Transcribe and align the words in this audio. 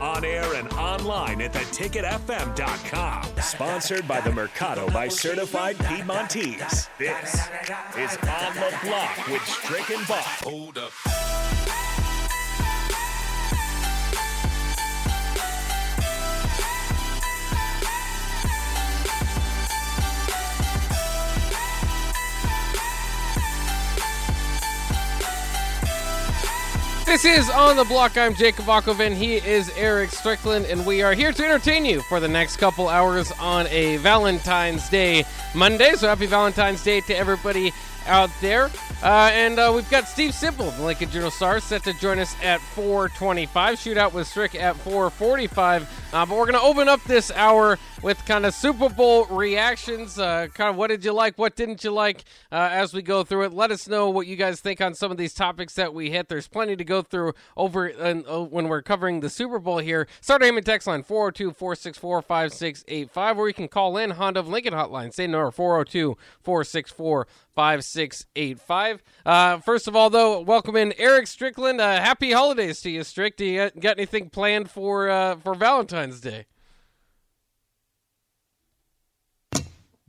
On 0.00 0.24
air 0.24 0.54
and 0.54 0.68
online 0.74 1.40
at 1.42 1.52
theticketfm.com. 1.52 3.42
Sponsored 3.42 4.06
by 4.06 4.20
the 4.20 4.30
Mercado 4.30 4.88
by 4.90 5.08
Certified 5.08 5.76
Piedmontese. 5.78 6.88
This 6.98 7.34
is 7.96 8.16
On 8.22 8.54
the 8.54 8.72
Block 8.84 9.26
with 9.28 9.44
Strick 9.44 9.90
and 9.90 10.06
Bach. 10.06 10.24
Hold 10.44 10.78
up. 10.78 10.92
This 27.20 27.48
is 27.48 27.50
On 27.50 27.74
the 27.74 27.82
Block. 27.82 28.16
I'm 28.16 28.32
Jake 28.32 28.54
Bakoven. 28.54 29.12
He 29.12 29.38
is 29.38 29.72
Eric 29.76 30.12
Strickland, 30.12 30.66
and 30.66 30.86
we 30.86 31.02
are 31.02 31.14
here 31.14 31.32
to 31.32 31.44
entertain 31.44 31.84
you 31.84 32.00
for 32.02 32.20
the 32.20 32.28
next 32.28 32.58
couple 32.58 32.88
hours 32.88 33.32
on 33.40 33.66
a 33.66 33.96
Valentine's 33.96 34.88
Day 34.88 35.24
Monday. 35.52 35.94
So 35.94 36.06
happy 36.06 36.26
Valentine's 36.26 36.84
Day 36.84 37.00
to 37.00 37.16
everybody 37.16 37.72
out 38.06 38.30
there. 38.40 38.70
Uh, 39.02 39.30
and 39.32 39.58
uh, 39.58 39.72
we've 39.74 39.90
got 39.90 40.06
Steve 40.06 40.30
Sipple, 40.30 40.76
the 40.76 40.84
Lincoln 40.84 41.10
Journal 41.10 41.32
Star, 41.32 41.58
set 41.58 41.82
to 41.84 41.92
join 41.94 42.20
us 42.20 42.36
at 42.40 42.60
425. 42.60 43.78
Shootout 43.78 44.12
with 44.12 44.28
Strick 44.28 44.54
at 44.54 44.76
445. 44.76 45.82
Uh, 46.12 46.24
but 46.24 46.38
we're 46.38 46.46
going 46.46 46.52
to 46.52 46.60
open 46.60 46.88
up 46.88 47.02
this 47.02 47.32
hour 47.32 47.80
with 48.02 48.24
kind 48.26 48.46
of 48.46 48.54
Super 48.54 48.88
Bowl 48.88 49.26
reactions. 49.26 50.18
Uh, 50.18 50.46
kind 50.54 50.70
of 50.70 50.76
what 50.76 50.88
did 50.88 51.04
you 51.04 51.12
like, 51.12 51.36
what 51.36 51.56
didn't 51.56 51.82
you 51.82 51.90
like 51.90 52.24
uh, 52.52 52.68
as 52.70 52.94
we 52.94 53.02
go 53.02 53.24
through 53.24 53.44
it. 53.44 53.52
Let 53.52 53.70
us 53.70 53.88
know 53.88 54.08
what 54.10 54.26
you 54.26 54.36
guys 54.36 54.60
think 54.60 54.80
on 54.80 54.94
some 54.94 55.10
of 55.10 55.16
these 55.16 55.34
topics 55.34 55.74
that 55.74 55.92
we 55.92 56.10
hit. 56.10 56.28
There's 56.28 56.48
plenty 56.48 56.76
to 56.76 56.84
go 56.84 57.02
through 57.02 57.34
over 57.56 57.92
uh, 57.92 58.44
when 58.44 58.68
we're 58.68 58.82
covering 58.82 59.20
the 59.20 59.30
Super 59.30 59.58
Bowl 59.58 59.78
here. 59.78 60.06
Start 60.20 60.42
aiming 60.42 60.64
text 60.64 60.86
line 60.86 61.02
402 61.02 61.52
464 61.52 62.22
5685, 62.22 63.38
or 63.38 63.48
you 63.48 63.54
can 63.54 63.68
call 63.68 63.96
in 63.96 64.10
Honda 64.10 64.40
of 64.40 64.48
Lincoln 64.48 64.74
hotline. 64.74 65.12
Say 65.12 65.26
no 65.26 65.50
402 65.50 66.16
464 66.42 67.26
5685. 67.54 69.02
Uh, 69.26 69.58
first 69.58 69.88
of 69.88 69.96
all, 69.96 70.10
though, 70.10 70.40
welcome 70.40 70.76
in 70.76 70.94
Eric 70.98 71.26
Strickland. 71.26 71.80
Uh, 71.80 72.00
happy 72.00 72.30
holidays 72.30 72.80
to 72.82 72.90
you, 72.90 73.02
Strick. 73.02 73.36
Do 73.36 73.44
you 73.44 73.58
got, 73.58 73.80
got 73.80 73.98
anything 73.98 74.30
planned 74.30 74.70
for 74.70 75.10
uh, 75.10 75.36
for 75.36 75.54
Valentine's 75.54 76.20
Day? 76.20 76.46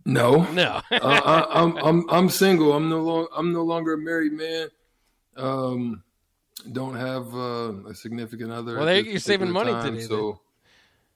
No, 0.05 0.43
No. 0.51 0.81
uh, 0.91 0.97
I, 1.01 1.61
I'm 1.61 1.77
I'm 1.77 2.09
I'm 2.09 2.29
single. 2.29 2.73
I'm 2.73 2.89
no 2.89 2.99
longer 3.01 3.29
I'm 3.35 3.53
no 3.53 3.63
longer 3.63 3.93
a 3.93 3.97
married 3.97 4.33
man. 4.33 4.67
Um, 5.37 6.03
don't 6.71 6.95
have 6.95 7.33
uh, 7.33 7.89
a 7.89 7.95
significant 7.95 8.51
other. 8.51 8.77
Well, 8.77 8.85
there 8.85 8.99
you're 8.99 9.19
saving 9.19 9.51
money 9.51 9.71
time, 9.71 9.93
today, 9.93 10.05
So 10.05 10.41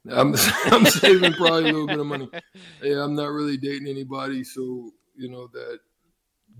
I'm 0.09 0.35
I'm 0.65 0.85
saving 0.85 1.33
probably 1.33 1.69
a 1.69 1.73
little 1.73 1.87
bit 1.87 1.99
of 1.99 2.05
money. 2.05 2.29
Yeah, 2.81 3.03
I'm 3.03 3.15
not 3.15 3.31
really 3.31 3.57
dating 3.57 3.87
anybody, 3.87 4.43
so 4.43 4.91
you 5.15 5.29
know 5.29 5.47
that 5.47 5.79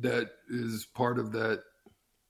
that 0.02 0.30
is 0.50 0.88
part 0.94 1.20
of 1.20 1.32
that 1.34 1.62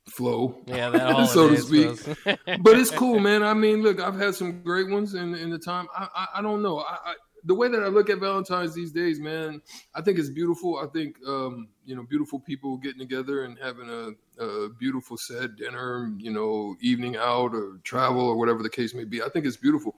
flow. 0.10 0.58
yeah, 0.66 0.90
that 0.90 1.30
so 1.30 1.50
to 1.50 1.58
speak. 1.58 2.18
but 2.26 2.78
it's 2.78 2.90
cool, 2.92 3.20
man. 3.20 3.44
I 3.44 3.54
mean, 3.54 3.84
look, 3.84 4.02
I've 4.02 4.20
had 4.20 4.34
some 4.36 4.64
great 4.64 4.90
ones 4.90 5.14
in 5.14 5.36
in 5.36 5.50
the 5.52 5.60
time. 5.60 5.88
I 5.96 6.08
I, 6.16 6.28
I 6.40 6.42
don't 6.42 6.64
know. 6.64 6.80
I, 6.80 6.98
I 7.06 7.14
the 7.46 7.56
way 7.56 7.68
that 7.68 7.84
I 7.84 7.88
look 7.88 8.10
at 8.10 8.20
Valentine's 8.20 8.74
these 8.74 8.92
days, 8.92 9.20
man, 9.20 9.62
I 9.94 10.02
think 10.02 10.18
it's 10.18 10.30
beautiful. 10.30 10.78
I 10.78 10.88
think 10.88 11.18
um, 11.28 11.68
you 11.86 11.96
know, 11.96 12.04
beautiful 12.04 12.40
people 12.40 12.78
getting 12.78 13.00
together 13.00 13.44
and 13.44 13.58
having 13.62 13.90
a, 13.90 14.44
a 14.44 14.70
beautiful 14.70 15.18
set 15.18 15.56
dinner, 15.56 16.12
you 16.18 16.32
know, 16.32 16.76
evening 16.80 17.18
out 17.18 17.54
or 17.54 17.80
travel 17.84 18.22
or 18.22 18.38
whatever 18.38 18.64
the 18.64 18.70
case 18.70 18.94
may 18.94 19.04
be. 19.04 19.22
I 19.22 19.30
think 19.30 19.46
it's 19.46 19.58
beautiful. 19.58 19.96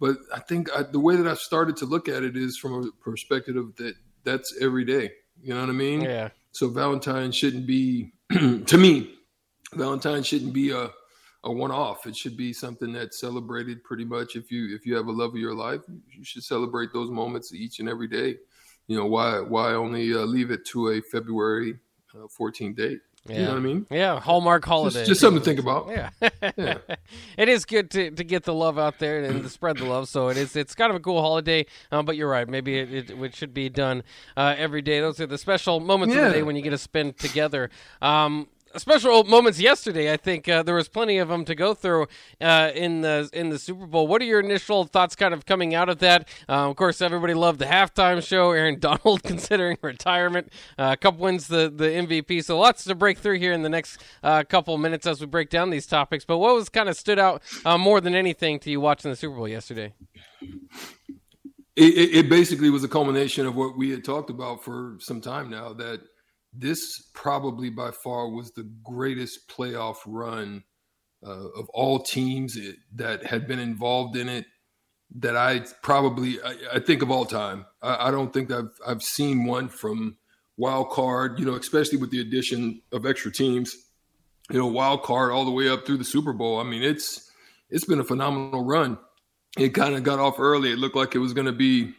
But 0.00 0.16
I 0.34 0.40
think 0.40 0.68
I, 0.76 0.82
the 0.82 1.00
way 1.00 1.16
that 1.16 1.26
I've 1.26 1.38
started 1.38 1.76
to 1.78 1.86
look 1.86 2.08
at 2.08 2.22
it 2.22 2.36
is 2.36 2.58
from 2.58 2.84
a 2.84 2.90
perspective 3.02 3.56
that 3.76 3.94
that's 4.24 4.54
every 4.60 4.84
day. 4.84 5.10
You 5.42 5.54
know 5.54 5.60
what 5.60 5.70
I 5.70 5.72
mean? 5.72 6.00
yeah. 6.02 6.30
So 6.52 6.68
Valentine 6.68 7.32
shouldn't 7.32 7.66
be, 7.66 8.12
to 8.32 8.78
me, 8.78 9.14
Valentine 9.74 10.22
shouldn't 10.22 10.54
be 10.54 10.70
a, 10.70 10.90
a 11.46 11.52
one 11.52 11.70
off. 11.70 12.06
It 12.06 12.16
should 12.16 12.36
be 12.36 12.52
something 12.52 12.92
that's 12.92 13.18
celebrated 13.18 13.82
pretty 13.84 14.04
much. 14.04 14.36
If 14.36 14.50
you 14.50 14.74
if 14.74 14.84
you 14.84 14.96
have 14.96 15.06
a 15.06 15.12
love 15.12 15.30
of 15.30 15.40
your 15.40 15.54
life, 15.54 15.80
you 16.10 16.24
should 16.24 16.42
celebrate 16.42 16.92
those 16.92 17.10
moments 17.10 17.54
each 17.54 17.78
and 17.78 17.88
every 17.88 18.08
day. 18.08 18.36
You 18.88 18.98
know 18.98 19.06
why 19.06 19.40
why 19.40 19.72
only 19.72 20.12
uh, 20.12 20.18
leave 20.18 20.50
it 20.50 20.64
to 20.66 20.90
a 20.90 21.00
February 21.00 21.78
uh, 22.14 22.26
14th 22.38 22.76
date? 22.76 23.00
Yeah. 23.28 23.34
You 23.34 23.42
know 23.42 23.50
what 23.50 23.56
I 23.56 23.60
mean? 23.60 23.86
Yeah, 23.90 24.20
Hallmark 24.20 24.64
holiday. 24.64 25.00
Just, 25.00 25.08
just 25.08 25.20
something 25.20 25.40
to 25.40 25.44
think 25.44 25.58
about. 25.58 25.88
Yeah. 25.88 26.10
Yeah. 26.56 26.78
it 27.36 27.48
is 27.48 27.64
good 27.64 27.90
to, 27.92 28.10
to 28.12 28.24
get 28.24 28.44
the 28.44 28.54
love 28.54 28.78
out 28.78 29.00
there 29.00 29.24
and 29.24 29.42
to 29.42 29.48
spread 29.48 29.78
the 29.78 29.84
love. 29.84 30.08
So 30.08 30.28
it 30.28 30.36
is 30.36 30.54
it's 30.54 30.76
kind 30.76 30.90
of 30.90 30.96
a 30.96 31.00
cool 31.00 31.20
holiday. 31.20 31.66
Um, 31.90 32.04
but 32.04 32.16
you're 32.16 32.28
right. 32.28 32.48
Maybe 32.48 32.78
it, 32.78 32.92
it, 32.92 33.10
it 33.10 33.34
should 33.34 33.52
be 33.52 33.68
done 33.68 34.04
uh, 34.36 34.54
every 34.56 34.82
day. 34.82 35.00
Those 35.00 35.20
are 35.20 35.26
the 35.26 35.38
special 35.38 35.80
moments 35.80 36.14
of 36.14 36.22
the 36.22 36.30
day 36.30 36.42
when 36.44 36.54
you 36.54 36.62
get 36.62 36.70
to 36.70 36.78
spend 36.78 37.18
together. 37.18 37.70
Um, 38.00 38.46
special 38.78 39.24
moments 39.24 39.60
yesterday. 39.60 40.12
I 40.12 40.16
think 40.16 40.48
uh, 40.48 40.62
there 40.62 40.74
was 40.74 40.88
plenty 40.88 41.18
of 41.18 41.28
them 41.28 41.44
to 41.44 41.54
go 41.54 41.74
through 41.74 42.06
uh, 42.40 42.70
in 42.74 43.02
the 43.02 43.28
in 43.32 43.50
the 43.50 43.58
Super 43.58 43.86
Bowl. 43.86 44.06
What 44.06 44.22
are 44.22 44.24
your 44.24 44.40
initial 44.40 44.84
thoughts, 44.84 45.16
kind 45.16 45.34
of 45.34 45.46
coming 45.46 45.74
out 45.74 45.88
of 45.88 45.98
that? 45.98 46.28
Uh, 46.48 46.70
of 46.70 46.76
course, 46.76 47.00
everybody 47.00 47.34
loved 47.34 47.58
the 47.58 47.66
halftime 47.66 48.22
show. 48.26 48.52
Aaron 48.52 48.78
Donald 48.80 49.22
considering 49.24 49.78
retirement, 49.82 50.52
uh, 50.78 50.96
couple 50.96 51.24
wins 51.24 51.46
the 51.48 51.72
the 51.74 51.86
MVP. 51.86 52.44
So 52.44 52.58
lots 52.58 52.84
to 52.84 52.94
break 52.94 53.18
through 53.18 53.38
here 53.38 53.52
in 53.52 53.62
the 53.62 53.68
next 53.68 54.02
uh, 54.22 54.44
couple 54.44 54.76
minutes 54.78 55.06
as 55.06 55.20
we 55.20 55.26
break 55.26 55.50
down 55.50 55.70
these 55.70 55.86
topics. 55.86 56.24
But 56.24 56.38
what 56.38 56.54
was 56.54 56.68
kind 56.68 56.88
of 56.88 56.96
stood 56.96 57.18
out 57.18 57.42
uh, 57.64 57.78
more 57.78 58.00
than 58.00 58.14
anything 58.14 58.58
to 58.60 58.70
you 58.70 58.80
watching 58.80 59.10
the 59.10 59.16
Super 59.16 59.36
Bowl 59.36 59.48
yesterday? 59.48 59.92
it, 61.76 62.14
it 62.24 62.28
basically 62.28 62.70
was 62.70 62.82
a 62.84 62.88
culmination 62.88 63.46
of 63.46 63.54
what 63.54 63.76
we 63.76 63.90
had 63.90 64.04
talked 64.04 64.30
about 64.30 64.64
for 64.64 64.96
some 64.98 65.20
time 65.20 65.50
now 65.50 65.74
that 65.74 66.00
this 66.52 67.10
probably 67.14 67.70
by 67.70 67.90
far 67.90 68.28
was 68.28 68.52
the 68.52 68.70
greatest 68.82 69.48
playoff 69.48 69.96
run 70.06 70.64
uh, 71.26 71.48
of 71.56 71.68
all 71.70 71.98
teams 71.98 72.56
it, 72.56 72.76
that 72.94 73.24
had 73.24 73.46
been 73.46 73.58
involved 73.58 74.16
in 74.16 74.28
it 74.28 74.46
that 75.14 75.36
I 75.36 75.60
probably 75.82 76.40
I, 76.42 76.56
I 76.74 76.80
think 76.80 77.02
of 77.02 77.10
all 77.10 77.24
time. 77.24 77.66
I, 77.82 78.08
I 78.08 78.10
don't 78.10 78.32
think 78.32 78.50
I've 78.50 78.72
I've 78.86 79.02
seen 79.02 79.44
one 79.44 79.68
from 79.68 80.16
wild 80.56 80.90
card, 80.90 81.38
you 81.38 81.44
know, 81.44 81.54
especially 81.54 81.98
with 81.98 82.10
the 82.10 82.20
addition 82.20 82.82
of 82.92 83.06
extra 83.06 83.32
teams, 83.32 83.76
you 84.50 84.58
know, 84.58 84.66
wild 84.66 85.02
card 85.02 85.32
all 85.32 85.44
the 85.44 85.50
way 85.50 85.68
up 85.68 85.86
through 85.86 85.98
the 85.98 86.04
Super 86.04 86.32
Bowl. 86.32 86.58
I 86.58 86.64
mean, 86.64 86.82
it's 86.82 87.30
it's 87.70 87.84
been 87.84 88.00
a 88.00 88.04
phenomenal 88.04 88.64
run. 88.64 88.98
It 89.58 89.70
kind 89.70 89.94
of 89.94 90.02
got 90.02 90.18
off 90.18 90.38
early. 90.38 90.72
It 90.72 90.78
looked 90.78 90.96
like 90.96 91.14
it 91.14 91.18
was 91.18 91.32
going 91.32 91.46
to 91.46 91.52
be 91.52 91.94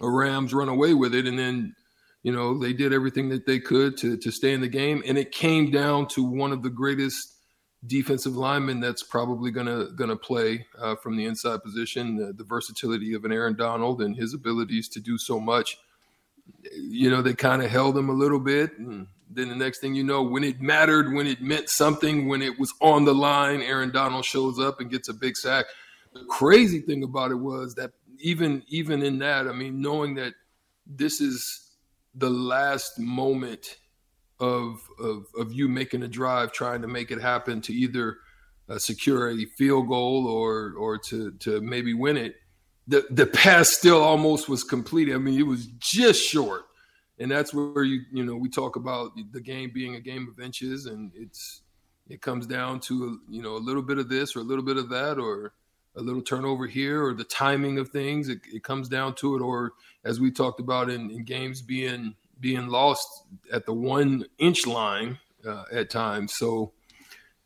a 0.00 0.08
Rams 0.08 0.54
run 0.54 0.68
away 0.68 0.94
with 0.94 1.14
it, 1.14 1.26
and 1.26 1.38
then 1.38 1.74
you 2.22 2.32
know 2.32 2.58
they 2.58 2.72
did 2.72 2.92
everything 2.92 3.28
that 3.30 3.46
they 3.46 3.60
could 3.60 3.96
to 3.98 4.16
to 4.16 4.30
stay 4.30 4.52
in 4.52 4.60
the 4.60 4.68
game, 4.68 5.02
and 5.06 5.16
it 5.18 5.32
came 5.32 5.70
down 5.70 6.08
to 6.08 6.22
one 6.22 6.52
of 6.52 6.62
the 6.62 6.70
greatest 6.70 7.34
defensive 7.86 8.36
linemen 8.36 8.80
that's 8.80 9.02
probably 9.02 9.50
gonna 9.50 9.86
gonna 9.94 10.16
play 10.16 10.66
uh, 10.78 10.96
from 10.96 11.16
the 11.16 11.24
inside 11.24 11.62
position. 11.62 12.16
The, 12.16 12.32
the 12.32 12.44
versatility 12.44 13.14
of 13.14 13.24
an 13.24 13.32
Aaron 13.32 13.56
Donald 13.56 14.02
and 14.02 14.16
his 14.16 14.34
abilities 14.34 14.88
to 14.90 15.00
do 15.00 15.18
so 15.18 15.38
much. 15.38 15.78
You 16.72 17.10
know, 17.10 17.22
they 17.22 17.34
kind 17.34 17.62
of 17.62 17.70
held 17.70 17.96
him 17.96 18.08
a 18.08 18.14
little 18.14 18.40
bit, 18.40 18.78
and 18.78 19.06
then 19.30 19.48
the 19.48 19.54
next 19.54 19.80
thing 19.80 19.94
you 19.94 20.02
know, 20.02 20.22
when 20.22 20.42
it 20.42 20.60
mattered, 20.60 21.12
when 21.12 21.26
it 21.26 21.42
meant 21.42 21.68
something, 21.68 22.28
when 22.28 22.42
it 22.42 22.58
was 22.58 22.72
on 22.80 23.04
the 23.04 23.14
line, 23.14 23.60
Aaron 23.60 23.90
Donald 23.90 24.24
shows 24.24 24.58
up 24.58 24.80
and 24.80 24.90
gets 24.90 25.08
a 25.08 25.14
big 25.14 25.36
sack. 25.36 25.66
The 26.14 26.24
crazy 26.24 26.80
thing 26.80 27.02
about 27.02 27.30
it 27.30 27.36
was 27.36 27.74
that 27.74 27.92
even 28.18 28.64
even 28.68 29.02
in 29.02 29.18
that, 29.18 29.46
I 29.46 29.52
mean, 29.52 29.80
knowing 29.80 30.14
that 30.16 30.34
this 30.86 31.20
is 31.20 31.67
the 32.18 32.30
last 32.30 32.98
moment 32.98 33.76
of 34.40 34.80
of 34.98 35.26
of 35.36 35.52
you 35.52 35.68
making 35.68 36.02
a 36.02 36.08
drive, 36.08 36.52
trying 36.52 36.82
to 36.82 36.88
make 36.88 37.10
it 37.10 37.20
happen 37.20 37.60
to 37.62 37.72
either 37.72 38.18
uh, 38.68 38.78
secure 38.78 39.30
a 39.30 39.44
field 39.56 39.88
goal 39.88 40.26
or 40.26 40.74
or 40.78 40.98
to 40.98 41.32
to 41.32 41.60
maybe 41.60 41.94
win 41.94 42.16
it. 42.16 42.36
The 42.86 43.06
the 43.10 43.26
pass 43.26 43.70
still 43.70 44.02
almost 44.02 44.48
was 44.48 44.64
completed. 44.64 45.14
I 45.14 45.18
mean, 45.18 45.38
it 45.38 45.46
was 45.46 45.66
just 45.78 46.22
short, 46.22 46.66
and 47.18 47.30
that's 47.30 47.52
where 47.52 47.84
you 47.84 48.02
you 48.12 48.24
know 48.24 48.36
we 48.36 48.48
talk 48.48 48.76
about 48.76 49.12
the 49.32 49.40
game 49.40 49.70
being 49.72 49.94
a 49.94 50.00
game 50.00 50.28
of 50.28 50.42
inches, 50.42 50.86
and 50.86 51.12
it's 51.14 51.62
it 52.08 52.22
comes 52.22 52.46
down 52.46 52.80
to 52.80 53.20
you 53.28 53.42
know 53.42 53.56
a 53.56 53.58
little 53.58 53.82
bit 53.82 53.98
of 53.98 54.08
this 54.08 54.36
or 54.36 54.40
a 54.40 54.44
little 54.44 54.64
bit 54.64 54.76
of 54.76 54.88
that 54.90 55.18
or 55.18 55.52
a 55.98 56.02
little 56.02 56.22
turnover 56.22 56.66
here 56.66 57.04
or 57.04 57.12
the 57.12 57.24
timing 57.24 57.78
of 57.78 57.88
things. 57.88 58.28
It, 58.28 58.40
it 58.52 58.62
comes 58.62 58.88
down 58.88 59.14
to 59.16 59.36
it, 59.36 59.42
or 59.42 59.72
as 60.04 60.20
we 60.20 60.30
talked 60.30 60.60
about 60.60 60.88
in, 60.88 61.10
in 61.10 61.24
games 61.24 61.60
being 61.60 62.14
being 62.40 62.68
lost 62.68 63.06
at 63.52 63.66
the 63.66 63.74
one 63.74 64.24
inch 64.38 64.66
line 64.66 65.18
uh, 65.46 65.64
at 65.72 65.90
times. 65.90 66.34
So 66.34 66.72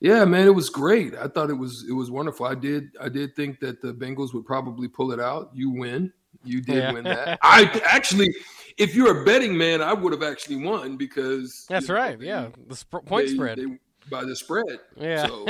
yeah, 0.01 0.25
man, 0.25 0.47
it 0.47 0.55
was 0.55 0.69
great. 0.69 1.15
I 1.15 1.29
thought 1.29 1.49
it 1.49 1.55
was 1.55 1.87
it 1.89 1.93
was 1.93 2.11
wonderful. 2.11 2.45
I 2.47 2.55
did 2.55 2.91
I 3.01 3.09
did 3.09 3.35
think 3.35 3.61
that 3.61 3.81
the 3.81 3.95
Bengals 3.95 4.35
would 4.35 4.45
probably 4.45 4.89
pull 4.89 5.13
it 5.13 5.21
out. 5.21 5.51
You 5.55 5.71
win. 5.71 6.13
You 6.45 6.61
did 6.61 6.77
yeah. 6.77 6.93
win 6.93 7.05
that. 7.05 7.39
I 7.43 7.81
actually, 7.85 8.35
if 8.79 8.95
you're 8.97 9.23
a 9.23 9.25
betting 9.25 9.57
man, 9.57 9.81
I 9.81 9.93
would 9.93 10.13
have 10.13 10.25
actually 10.25 10.57
won 10.57 10.97
because 10.97 11.67
that's 11.69 11.89
right. 11.89 12.19
Know, 12.19 12.27
yeah, 12.27 12.49
the 12.67 12.75
sp- 12.75 13.07
point 13.07 13.29
they, 13.29 13.35
spread. 13.35 13.59
They, 13.59 13.79
by 14.11 14.25
the 14.25 14.37
spread. 14.37 14.81
Yeah. 14.97 15.27
So, 15.27 15.47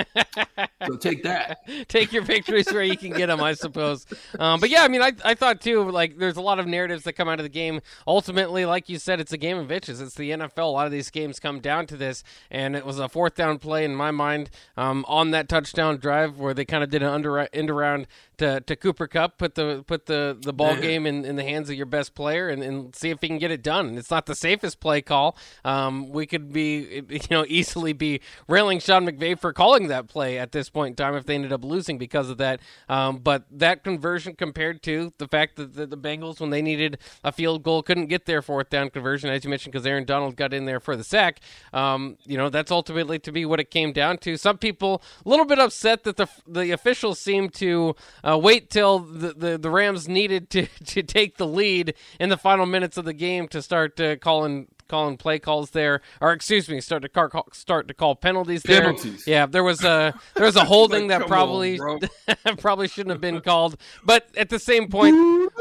so 0.86 0.96
take 0.96 1.22
that. 1.24 1.58
take 1.88 2.12
your 2.12 2.22
victories 2.22 2.72
where 2.72 2.82
you 2.82 2.96
can 2.96 3.10
get 3.10 3.26
them, 3.26 3.42
I 3.42 3.54
suppose. 3.54 4.06
Um, 4.38 4.60
but 4.60 4.70
yeah, 4.70 4.82
I 4.82 4.88
mean, 4.88 5.02
I, 5.02 5.12
I 5.24 5.34
thought 5.34 5.60
too, 5.60 5.90
like, 5.90 6.18
there's 6.18 6.36
a 6.36 6.40
lot 6.40 6.58
of 6.58 6.66
narratives 6.66 7.04
that 7.04 7.14
come 7.14 7.28
out 7.28 7.38
of 7.38 7.44
the 7.44 7.50
game. 7.50 7.80
Ultimately, 8.06 8.64
like 8.64 8.88
you 8.88 8.98
said, 8.98 9.20
it's 9.20 9.32
a 9.32 9.38
game 9.38 9.58
of 9.58 9.70
inches. 9.70 10.00
It's 10.00 10.14
the 10.14 10.30
NFL. 10.30 10.58
A 10.58 10.64
lot 10.64 10.86
of 10.86 10.92
these 10.92 11.10
games 11.10 11.40
come 11.40 11.60
down 11.60 11.86
to 11.86 11.96
this. 11.96 12.22
And 12.50 12.76
it 12.76 12.84
was 12.84 12.98
a 12.98 13.08
fourth 13.08 13.34
down 13.34 13.58
play 13.58 13.84
in 13.84 13.94
my 13.94 14.10
mind 14.10 14.50
um, 14.76 15.04
on 15.08 15.30
that 15.32 15.48
touchdown 15.48 15.96
drive 15.98 16.38
where 16.38 16.54
they 16.54 16.64
kind 16.64 16.84
of 16.84 16.90
did 16.90 17.02
an 17.02 17.08
under 17.08 17.38
end 17.38 17.70
around 17.70 18.06
to, 18.38 18.60
to 18.60 18.76
Cooper 18.76 19.06
Kupp, 19.06 19.38
put 19.38 19.54
the 19.54 19.84
put 19.86 20.06
the, 20.06 20.36
the 20.40 20.52
ball 20.52 20.76
game 20.76 21.06
in, 21.06 21.24
in 21.24 21.36
the 21.36 21.44
hands 21.44 21.70
of 21.70 21.76
your 21.76 21.86
best 21.86 22.14
player 22.14 22.48
and, 22.48 22.62
and 22.62 22.94
see 22.94 23.10
if 23.10 23.20
he 23.20 23.28
can 23.28 23.38
get 23.38 23.50
it 23.50 23.62
done. 23.62 23.96
It's 23.96 24.10
not 24.10 24.26
the 24.26 24.34
safest 24.34 24.80
play 24.80 25.00
call. 25.00 25.36
Um, 25.64 26.10
we 26.10 26.26
could 26.26 26.52
be, 26.52 27.02
you 27.08 27.20
know, 27.30 27.44
easily 27.48 27.92
be 27.92 28.20
railing 28.52 28.80
Sean 28.80 29.06
McVay 29.06 29.38
for 29.38 29.52
calling 29.54 29.88
that 29.88 30.08
play 30.08 30.38
at 30.38 30.52
this 30.52 30.68
point 30.68 30.92
in 30.92 30.96
time 30.96 31.14
if 31.14 31.24
they 31.24 31.34
ended 31.34 31.54
up 31.54 31.64
losing 31.64 31.96
because 31.96 32.28
of 32.28 32.36
that. 32.36 32.60
Um, 32.86 33.16
but 33.16 33.44
that 33.50 33.82
conversion 33.82 34.36
compared 34.36 34.82
to 34.82 35.12
the 35.16 35.26
fact 35.26 35.56
that 35.56 35.74
the, 35.74 35.86
the, 35.86 35.96
Bengals, 35.96 36.38
when 36.38 36.50
they 36.50 36.60
needed 36.60 36.98
a 37.24 37.32
field 37.32 37.62
goal, 37.62 37.82
couldn't 37.82 38.06
get 38.06 38.26
their 38.26 38.42
fourth 38.42 38.68
down 38.68 38.90
conversion, 38.90 39.30
as 39.30 39.42
you 39.42 39.48
mentioned, 39.48 39.72
because 39.72 39.86
Aaron 39.86 40.04
Donald 40.04 40.36
got 40.36 40.52
in 40.52 40.66
there 40.66 40.80
for 40.80 40.96
the 40.96 41.04
sack. 41.04 41.40
Um, 41.72 42.18
you 42.26 42.36
know, 42.36 42.50
that's 42.50 42.70
ultimately 42.70 43.18
to 43.20 43.32
be 43.32 43.46
what 43.46 43.58
it 43.58 43.70
came 43.70 43.92
down 43.92 44.18
to. 44.18 44.36
Some 44.36 44.58
people 44.58 45.02
a 45.24 45.28
little 45.28 45.46
bit 45.46 45.58
upset 45.58 46.04
that 46.04 46.16
the 46.16 46.28
the 46.46 46.72
officials 46.72 47.18
seemed 47.18 47.54
to. 47.54 47.96
Uh, 48.22 48.38
wait 48.38 48.70
till 48.70 48.98
the, 48.98 49.32
the, 49.32 49.58
the, 49.58 49.70
Rams 49.70 50.08
needed 50.08 50.50
to, 50.50 50.66
to 50.86 51.02
take 51.02 51.36
the 51.36 51.46
lead 51.46 51.94
in 52.20 52.28
the 52.28 52.36
final 52.36 52.66
minutes 52.66 52.96
of 52.96 53.04
the 53.04 53.12
game 53.12 53.48
to 53.48 53.62
start 53.62 53.98
uh, 54.00 54.16
calling 54.16 54.68
calling 54.88 55.16
play 55.16 55.38
calls 55.38 55.70
there, 55.70 56.00
or 56.20 56.32
excuse 56.32 56.68
me, 56.68 56.80
start 56.80 57.02
to 57.02 57.08
call, 57.08 57.48
start 57.52 57.88
to 57.88 57.94
call 57.94 58.14
penalties 58.14 58.62
there. 58.62 58.80
Penalties. 58.82 59.26
Yeah, 59.26 59.46
there 59.46 59.64
was 59.64 59.84
a 59.84 60.14
there 60.34 60.46
was 60.46 60.56
a 60.56 60.64
holding 60.72 61.08
like, 61.08 61.20
that 61.20 61.28
probably 61.28 61.78
on, 61.78 62.00
probably 62.58 62.88
shouldn't 62.88 63.12
have 63.12 63.20
been 63.20 63.40
called, 63.40 63.76
but 64.04 64.28
at 64.36 64.48
the 64.48 64.58
same 64.58 64.88
point, 64.88 65.14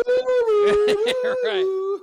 right. 1.45 1.99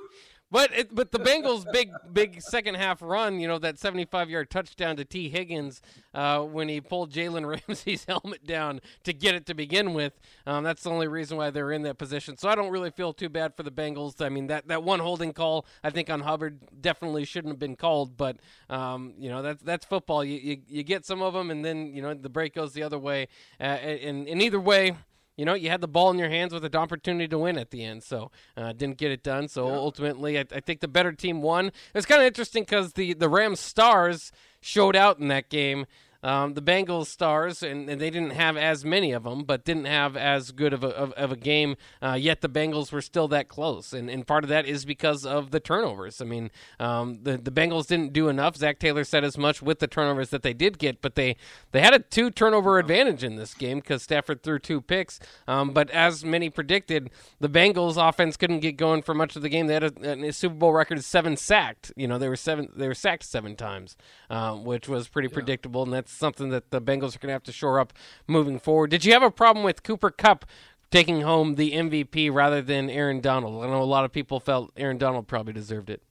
But 0.50 0.72
it, 0.72 0.94
but 0.94 1.12
the 1.12 1.18
Bengals' 1.18 1.70
big 1.70 1.90
big 2.10 2.40
second 2.40 2.76
half 2.76 3.02
run, 3.02 3.38
you 3.38 3.46
know, 3.46 3.58
that 3.58 3.78
75 3.78 4.30
yard 4.30 4.50
touchdown 4.50 4.96
to 4.96 5.04
Tee 5.04 5.28
Higgins 5.28 5.82
uh, 6.14 6.40
when 6.40 6.68
he 6.68 6.80
pulled 6.80 7.12
Jalen 7.12 7.60
Ramsey's 7.68 8.06
helmet 8.06 8.46
down 8.46 8.80
to 9.04 9.12
get 9.12 9.34
it 9.34 9.44
to 9.46 9.54
begin 9.54 9.92
with. 9.92 10.18
Um, 10.46 10.64
that's 10.64 10.82
the 10.82 10.90
only 10.90 11.06
reason 11.06 11.36
why 11.36 11.50
they're 11.50 11.72
in 11.72 11.82
that 11.82 11.98
position. 11.98 12.38
So 12.38 12.48
I 12.48 12.54
don't 12.54 12.70
really 12.70 12.90
feel 12.90 13.12
too 13.12 13.28
bad 13.28 13.54
for 13.56 13.62
the 13.62 13.70
Bengals. 13.70 14.24
I 14.24 14.30
mean 14.30 14.46
that 14.46 14.68
that 14.68 14.82
one 14.82 15.00
holding 15.00 15.34
call 15.34 15.66
I 15.84 15.90
think 15.90 16.08
on 16.08 16.20
Hubbard 16.20 16.60
definitely 16.80 17.26
shouldn't 17.26 17.52
have 17.52 17.58
been 17.58 17.76
called, 17.76 18.16
but 18.16 18.38
um, 18.70 19.12
you 19.18 19.28
know 19.28 19.42
that's 19.42 19.62
that's 19.62 19.84
football. 19.84 20.24
You, 20.24 20.38
you 20.38 20.56
you 20.66 20.82
get 20.82 21.04
some 21.04 21.20
of 21.20 21.34
them, 21.34 21.50
and 21.50 21.62
then 21.62 21.94
you 21.94 22.00
know 22.00 22.14
the 22.14 22.30
break 22.30 22.54
goes 22.54 22.72
the 22.72 22.82
other 22.82 22.98
way. 22.98 23.28
Uh, 23.60 23.64
and, 23.64 24.26
and 24.26 24.40
either 24.40 24.60
way 24.60 24.96
you 25.38 25.44
know, 25.44 25.55
you 25.55 25.70
had 25.70 25.81
the 25.81 25.88
ball 25.88 26.11
in 26.11 26.19
your 26.19 26.29
hands 26.29 26.52
with 26.52 26.64
an 26.64 26.75
opportunity 26.75 27.29
to 27.29 27.38
win 27.38 27.56
at 27.56 27.70
the 27.70 27.85
end, 27.85 28.02
so 28.02 28.32
uh, 28.56 28.73
didn't 28.73 28.99
get 28.99 29.12
it 29.12 29.23
done. 29.23 29.46
So 29.46 29.69
yeah. 29.69 29.75
ultimately, 29.76 30.37
I, 30.37 30.44
I, 30.52 30.58
think 30.58 30.81
the 30.81 30.88
better 30.88 31.12
team 31.12 31.43
won. 31.43 31.70
It's 31.94 32.06
kind 32.06 32.20
of 32.20 32.26
interesting 32.26 32.64
because 32.64 32.94
the 32.94 33.14
the 33.14 33.29
Rams 33.29 33.61
stars 33.61 34.32
showed 34.61 34.96
out 34.96 35.20
in 35.20 35.29
that 35.29 35.49
game. 35.49 35.87
Um, 36.22 36.54
the 36.54 36.62
Bengals 36.62 37.06
stars, 37.06 37.62
and, 37.62 37.88
and, 37.88 38.00
they 38.00 38.10
didn't 38.10 38.30
have 38.30 38.56
as 38.56 38.84
many 38.84 39.12
of 39.12 39.22
them, 39.22 39.44
but 39.44 39.64
didn't 39.64 39.84
have 39.84 40.16
as 40.16 40.50
good 40.50 40.72
of 40.72 40.82
a, 40.82 40.88
of, 40.88 41.12
of 41.12 41.30
a 41.30 41.36
game. 41.36 41.76
Uh, 42.02 42.16
yet 42.18 42.40
the 42.40 42.48
Bengals 42.48 42.90
were 42.90 43.00
still 43.00 43.28
that 43.28 43.48
close, 43.48 43.92
and, 43.92 44.10
and 44.10 44.26
part 44.26 44.42
of 44.42 44.50
that 44.50 44.66
is 44.66 44.84
because 44.84 45.24
of 45.24 45.52
the 45.52 45.60
turnovers. 45.60 46.20
I 46.20 46.24
mean, 46.24 46.50
um, 46.80 47.20
the 47.22 47.38
the 47.38 47.52
Bengals 47.52 47.86
didn't 47.86 48.12
do 48.12 48.28
enough. 48.28 48.56
Zac 48.56 48.80
Taylor 48.80 49.04
said 49.04 49.22
as 49.22 49.38
much 49.38 49.62
with 49.62 49.78
the 49.78 49.86
turnovers 49.86 50.30
that 50.30 50.42
they 50.42 50.52
did 50.52 50.78
get, 50.78 51.00
but 51.00 51.14
they 51.14 51.36
they 51.70 51.80
had 51.80 51.94
a 51.94 52.00
two 52.00 52.30
turnover 52.30 52.80
advantage 52.80 53.22
in 53.22 53.36
this 53.36 53.54
game 53.54 53.78
because 53.78 54.02
Stafford 54.02 54.42
threw 54.42 54.58
two 54.58 54.80
picks. 54.80 55.20
Um, 55.46 55.70
but 55.70 55.88
as 55.90 56.24
many 56.24 56.50
predicted, 56.50 57.10
the 57.38 57.48
Bengals 57.48 57.96
offense 57.96 58.36
couldn't 58.36 58.60
get 58.60 58.76
going 58.76 59.02
for 59.02 59.14
much 59.14 59.36
of 59.36 59.42
the 59.42 59.48
game. 59.48 59.68
They 59.68 59.74
had 59.74 59.84
a, 59.84 60.26
a 60.26 60.32
Super 60.32 60.56
Bowl 60.56 60.72
record 60.72 60.98
of 60.98 61.04
seven 61.04 61.36
sacked. 61.36 61.92
You 61.94 62.08
know, 62.08 62.18
they 62.18 62.28
were 62.28 62.34
seven 62.36 62.72
they 62.74 62.88
were 62.88 62.94
sacked 62.94 63.22
seven 63.22 63.54
times, 63.54 63.96
uh, 64.30 64.56
which 64.56 64.88
was 64.88 65.06
pretty 65.06 65.28
yeah. 65.28 65.34
predictable, 65.34 65.84
and 65.84 65.92
that's 65.92 66.07
that's 66.08 66.19
something 66.19 66.49
that 66.50 66.70
the 66.70 66.81
Bengals 66.81 67.14
are 67.14 67.19
going 67.19 67.28
to 67.28 67.32
have 67.32 67.43
to 67.44 67.52
shore 67.52 67.78
up 67.78 67.93
moving 68.26 68.58
forward. 68.58 68.90
Did 68.90 69.05
you 69.05 69.12
have 69.12 69.22
a 69.22 69.31
problem 69.31 69.64
with 69.64 69.82
Cooper 69.82 70.10
Kupp 70.10 70.46
taking 70.90 71.20
home 71.20 71.56
the 71.56 71.72
MVP 71.72 72.32
rather 72.32 72.62
than 72.62 72.88
Aaron 72.88 73.20
Donald? 73.20 73.62
I 73.62 73.69
know 73.69 73.82
a 73.82 73.84
lot 73.84 74.05
of 74.05 74.12
people 74.12 74.40
felt 74.40 74.72
Aaron 74.76 74.96
Donald 74.96 75.28
probably 75.28 75.52
deserved 75.52 75.90
it. 75.90 76.02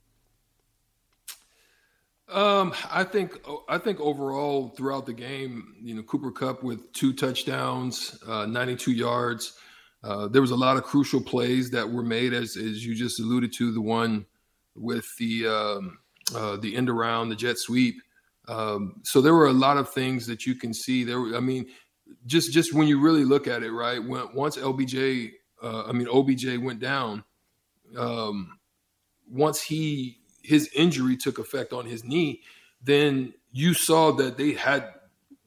Um, 2.28 2.74
I 2.90 3.04
think 3.04 3.40
I 3.70 3.78
think 3.78 3.98
overall 4.00 4.68
throughout 4.76 5.06
the 5.06 5.14
game, 5.14 5.74
you 5.82 5.94
know, 5.94 6.02
Cooper 6.02 6.30
Kupp 6.30 6.62
with 6.62 6.92
two 6.92 7.14
touchdowns, 7.14 8.22
uh, 8.26 8.44
92 8.44 8.92
yards. 8.92 9.58
Uh, 10.04 10.28
there 10.28 10.42
was 10.42 10.50
a 10.50 10.56
lot 10.56 10.76
of 10.76 10.84
crucial 10.84 11.22
plays 11.22 11.70
that 11.70 11.88
were 11.88 12.02
made, 12.02 12.34
as 12.34 12.56
as 12.56 12.84
you 12.84 12.94
just 12.94 13.18
alluded 13.18 13.52
to. 13.54 13.72
The 13.72 13.80
one 13.80 14.26
with 14.76 15.06
the 15.18 15.46
um, 15.46 15.98
uh, 16.36 16.56
the 16.56 16.76
end 16.76 16.90
around, 16.90 17.30
the 17.30 17.34
jet 17.34 17.56
sweep. 17.58 18.02
Um, 18.48 19.00
so 19.04 19.20
there 19.20 19.34
were 19.34 19.46
a 19.46 19.52
lot 19.52 19.76
of 19.76 19.90
things 19.90 20.26
that 20.26 20.46
you 20.46 20.54
can 20.54 20.72
see 20.72 21.04
there. 21.04 21.36
I 21.36 21.40
mean, 21.40 21.66
just 22.26 22.52
just 22.52 22.72
when 22.72 22.88
you 22.88 23.00
really 23.00 23.24
look 23.24 23.46
at 23.46 23.62
it, 23.62 23.70
right? 23.70 24.02
When 24.02 24.34
once 24.34 24.56
LBJ, 24.56 25.32
uh, 25.62 25.84
I 25.84 25.92
mean 25.92 26.08
OBJ 26.08 26.56
went 26.58 26.80
down, 26.80 27.24
um, 27.96 28.58
once 29.30 29.62
he 29.62 30.18
his 30.42 30.70
injury 30.74 31.16
took 31.16 31.38
effect 31.38 31.74
on 31.74 31.84
his 31.84 32.04
knee, 32.04 32.40
then 32.82 33.34
you 33.52 33.74
saw 33.74 34.12
that 34.12 34.38
they 34.38 34.52
had 34.52 34.88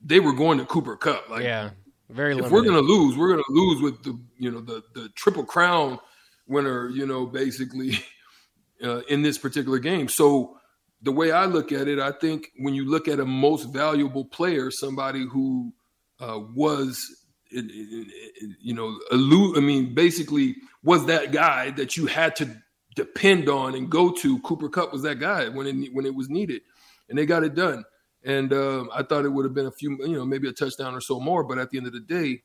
they 0.03 0.19
were 0.19 0.33
going 0.33 0.59
to 0.59 0.65
Cooper 0.65 0.95
Kupp. 0.95 1.29
Like, 1.29 1.43
yeah, 1.43 1.71
very. 2.09 2.37
If 2.37 2.51
we're 2.51 2.63
gonna 2.63 2.79
lose, 2.79 3.17
we're 3.17 3.29
gonna 3.29 3.43
lose 3.49 3.81
with 3.81 4.03
the 4.03 4.19
you 4.37 4.51
know 4.51 4.61
the 4.61 4.83
the 4.93 5.09
triple 5.15 5.43
crown 5.43 5.99
winner. 6.47 6.89
You 6.89 7.07
know, 7.07 7.25
basically 7.25 7.99
uh, 8.83 8.99
in 9.09 9.23
this 9.23 9.39
particular 9.39 9.79
game. 9.79 10.07
So 10.07 10.59
the 11.01 11.11
way 11.11 11.31
I 11.31 11.45
look 11.45 11.71
at 11.71 11.87
it, 11.87 11.99
I 11.99 12.11
think 12.11 12.51
when 12.57 12.73
you 12.73 12.89
look 12.89 13.07
at 13.07 13.19
a 13.19 13.25
most 13.25 13.65
valuable 13.73 14.25
player, 14.25 14.69
somebody 14.69 15.25
who 15.25 15.73
uh, 16.19 16.39
was, 16.53 17.25
you 17.49 18.73
know, 18.73 18.99
I 19.11 19.59
mean, 19.59 19.93
basically 19.95 20.55
was 20.83 21.05
that 21.07 21.31
guy 21.31 21.71
that 21.71 21.97
you 21.97 22.05
had 22.05 22.35
to 22.37 22.55
depend 22.95 23.49
on 23.49 23.75
and 23.75 23.89
go 23.89 24.11
to. 24.11 24.39
Cooper 24.39 24.69
Kupp 24.69 24.93
was 24.93 25.01
that 25.01 25.19
guy 25.19 25.49
when 25.49 25.65
it 25.67 25.93
when 25.93 26.05
it 26.05 26.13
was 26.13 26.29
needed, 26.29 26.61
and 27.09 27.17
they 27.17 27.25
got 27.25 27.43
it 27.43 27.55
done. 27.55 27.83
And 28.23 28.53
uh, 28.53 28.85
I 28.93 29.01
thought 29.01 29.25
it 29.25 29.29
would 29.29 29.45
have 29.45 29.55
been 29.55 29.65
a 29.65 29.71
few, 29.71 29.97
you 30.01 30.15
know, 30.15 30.25
maybe 30.25 30.47
a 30.47 30.53
touchdown 30.53 30.93
or 30.93 31.01
so 31.01 31.19
more. 31.19 31.43
But 31.43 31.57
at 31.57 31.71
the 31.71 31.79
end 31.79 31.87
of 31.87 31.93
the 31.93 31.99
day, 31.99 32.43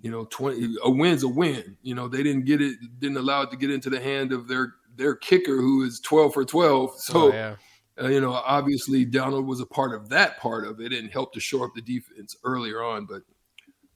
you 0.00 0.12
know, 0.12 0.26
twenty 0.26 0.76
a 0.84 0.90
win's 0.90 1.24
a 1.24 1.28
win. 1.28 1.76
You 1.82 1.96
know, 1.96 2.06
they 2.06 2.22
didn't 2.22 2.44
get 2.44 2.62
it, 2.62 2.78
didn't 3.00 3.16
allow 3.16 3.42
it 3.42 3.50
to 3.50 3.56
get 3.56 3.72
into 3.72 3.90
the 3.90 4.00
hand 4.00 4.32
of 4.32 4.46
their 4.46 4.74
their 4.94 5.16
kicker 5.16 5.56
who 5.56 5.82
is 5.82 5.98
twelve 5.98 6.34
for 6.34 6.44
twelve. 6.44 6.92
So. 7.00 7.32
Oh, 7.32 7.32
yeah 7.32 7.56
uh, 8.02 8.08
you 8.08 8.20
know, 8.20 8.32
obviously 8.32 9.04
Donald 9.04 9.46
was 9.46 9.60
a 9.60 9.66
part 9.66 9.94
of 9.94 10.08
that 10.08 10.38
part 10.38 10.66
of 10.66 10.80
it 10.80 10.92
and 10.92 11.10
helped 11.10 11.34
to 11.34 11.40
shore 11.40 11.66
up 11.66 11.74
the 11.74 11.82
defense 11.82 12.36
earlier 12.44 12.82
on, 12.82 13.06
but 13.06 13.22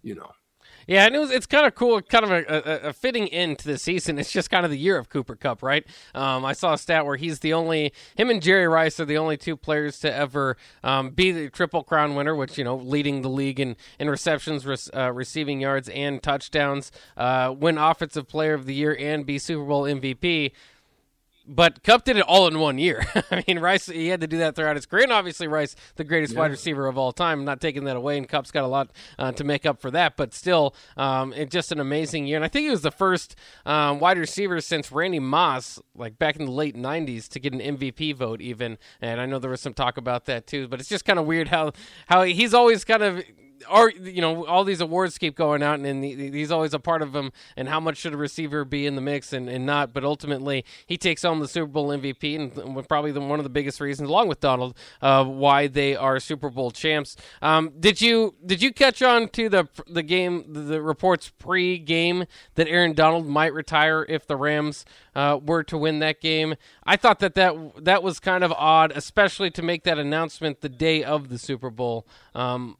you 0.02 0.14
know. 0.14 0.30
Yeah, 0.86 1.06
and 1.06 1.14
it 1.14 1.18
was, 1.18 1.30
it's 1.30 1.46
kind 1.46 1.66
of 1.66 1.74
cool, 1.74 2.02
kind 2.02 2.24
of 2.24 2.30
a, 2.30 2.44
a, 2.48 2.88
a, 2.88 2.92
fitting 2.92 3.28
end 3.28 3.58
to 3.60 3.68
the 3.68 3.78
season. 3.78 4.18
It's 4.18 4.30
just 4.30 4.50
kind 4.50 4.64
of 4.64 4.70
the 4.70 4.78
year 4.78 4.98
of 4.98 5.08
Cooper 5.08 5.34
Kupp, 5.34 5.62
right? 5.62 5.84
Um, 6.14 6.44
I 6.44 6.52
saw 6.52 6.74
a 6.74 6.78
stat 6.78 7.06
where 7.06 7.16
he's 7.16 7.40
the 7.40 7.54
only, 7.54 7.92
him 8.16 8.28
and 8.28 8.42
Jerry 8.42 8.68
Rice 8.68 9.00
are 9.00 9.06
the 9.06 9.16
only 9.16 9.36
two 9.36 9.56
players 9.56 9.98
to 10.00 10.14
ever 10.14 10.56
um, 10.82 11.10
be 11.10 11.32
the 11.32 11.48
Triple 11.48 11.84
Crown 11.84 12.14
winner, 12.14 12.34
which, 12.34 12.58
you 12.58 12.64
know, 12.64 12.76
leading 12.76 13.22
the 13.22 13.30
league 13.30 13.60
in, 13.60 13.76
in 13.98 14.10
receptions, 14.10 14.90
uh, 14.94 15.10
receiving 15.12 15.60
yards, 15.60 15.88
and 15.88 16.22
touchdowns, 16.22 16.92
uh, 17.16 17.54
win 17.56 17.78
Offensive 17.78 18.28
Player 18.28 18.54
of 18.54 18.66
the 18.66 18.74
Year, 18.74 18.94
and 18.98 19.24
be 19.24 19.38
Super 19.38 19.64
Bowl 19.64 19.84
MVP 19.84 20.52
but 21.46 21.82
Kupp 21.82 22.04
did 22.04 22.16
it 22.16 22.22
all 22.22 22.46
in 22.46 22.58
one 22.58 22.78
year. 22.78 23.06
I 23.30 23.44
mean, 23.46 23.58
Rice 23.58 23.86
he 23.86 24.08
had 24.08 24.20
to 24.20 24.26
do 24.26 24.38
that 24.38 24.56
throughout 24.56 24.76
his 24.76 24.86
career, 24.86 25.04
and 25.04 25.12
obviously 25.12 25.48
Rice, 25.48 25.76
the 25.96 26.04
greatest 26.04 26.32
yeah. 26.32 26.40
wide 26.40 26.50
receiver 26.50 26.86
of 26.86 26.96
all 26.96 27.12
time, 27.12 27.44
not 27.44 27.60
taking 27.60 27.84
that 27.84 27.96
away, 27.96 28.16
and 28.16 28.28
Kupp's 28.28 28.50
got 28.50 28.64
a 28.64 28.68
lot 28.68 28.90
uh, 29.18 29.32
to 29.32 29.44
make 29.44 29.66
up 29.66 29.80
for 29.80 29.90
that. 29.90 30.16
But 30.16 30.32
still, 30.32 30.74
um, 30.96 31.32
it's 31.32 31.52
just 31.52 31.72
an 31.72 31.80
amazing 31.80 32.26
year, 32.26 32.36
and 32.36 32.44
I 32.44 32.48
think 32.48 32.64
he 32.64 32.70
was 32.70 32.82
the 32.82 32.90
first 32.90 33.36
um, 33.66 34.00
wide 34.00 34.18
receiver 34.18 34.60
since 34.60 34.90
Randy 34.90 35.20
Moss, 35.20 35.78
like 35.94 36.18
back 36.18 36.36
in 36.36 36.46
the 36.46 36.52
late 36.52 36.76
'90s, 36.76 37.28
to 37.28 37.40
get 37.40 37.52
an 37.52 37.60
MVP 37.60 38.14
vote, 38.14 38.40
even. 38.40 38.78
And 39.00 39.20
I 39.20 39.26
know 39.26 39.38
there 39.38 39.50
was 39.50 39.60
some 39.60 39.74
talk 39.74 39.96
about 39.96 40.26
that 40.26 40.46
too, 40.46 40.68
but 40.68 40.80
it's 40.80 40.88
just 40.88 41.04
kind 41.04 41.18
of 41.18 41.26
weird 41.26 41.48
how 41.48 41.72
how 42.06 42.22
he's 42.22 42.54
always 42.54 42.84
kind 42.84 43.02
of 43.02 43.22
are 43.68 43.90
you 43.90 44.20
know 44.20 44.46
all 44.46 44.64
these 44.64 44.80
awards 44.80 45.18
keep 45.18 45.36
going 45.36 45.62
out, 45.62 45.78
and, 45.78 45.86
and 45.86 46.04
he's 46.04 46.50
always 46.50 46.74
a 46.74 46.78
part 46.78 47.02
of 47.02 47.12
them. 47.12 47.32
And 47.56 47.68
how 47.68 47.80
much 47.80 47.98
should 47.98 48.14
a 48.14 48.16
receiver 48.16 48.64
be 48.64 48.86
in 48.86 48.94
the 48.94 49.00
mix 49.00 49.32
and, 49.32 49.48
and 49.48 49.66
not? 49.66 49.92
But 49.92 50.04
ultimately, 50.04 50.64
he 50.86 50.96
takes 50.96 51.22
home 51.22 51.40
the 51.40 51.48
Super 51.48 51.66
Bowl 51.66 51.88
MVP, 51.88 52.36
and 52.36 52.88
probably 52.88 53.12
the, 53.12 53.20
one 53.20 53.38
of 53.38 53.44
the 53.44 53.50
biggest 53.50 53.80
reasons, 53.80 54.08
along 54.08 54.28
with 54.28 54.40
Donald, 54.40 54.76
uh, 55.02 55.24
why 55.24 55.66
they 55.66 55.96
are 55.96 56.18
Super 56.20 56.50
Bowl 56.50 56.70
champs. 56.70 57.16
Um, 57.42 57.72
did 57.78 58.00
you 58.00 58.34
did 58.44 58.62
you 58.62 58.72
catch 58.72 59.02
on 59.02 59.28
to 59.30 59.48
the 59.48 59.68
the 59.88 60.02
game 60.02 60.44
the 60.48 60.82
reports 60.82 61.30
pre-game 61.38 62.24
that 62.54 62.68
Aaron 62.68 62.92
Donald 62.92 63.26
might 63.26 63.52
retire 63.52 64.04
if 64.08 64.26
the 64.26 64.36
Rams 64.36 64.84
uh, 65.14 65.38
were 65.42 65.62
to 65.64 65.78
win 65.78 65.98
that 66.00 66.20
game? 66.20 66.54
I 66.84 66.96
thought 66.96 67.18
that, 67.20 67.34
that 67.34 67.84
that 67.84 68.02
was 68.02 68.20
kind 68.20 68.44
of 68.44 68.52
odd, 68.52 68.92
especially 68.94 69.50
to 69.52 69.62
make 69.62 69.84
that 69.84 69.98
announcement 69.98 70.60
the 70.60 70.68
day 70.68 71.02
of 71.02 71.28
the 71.28 71.38
Super 71.38 71.70
Bowl. 71.70 72.06
Um, 72.34 72.76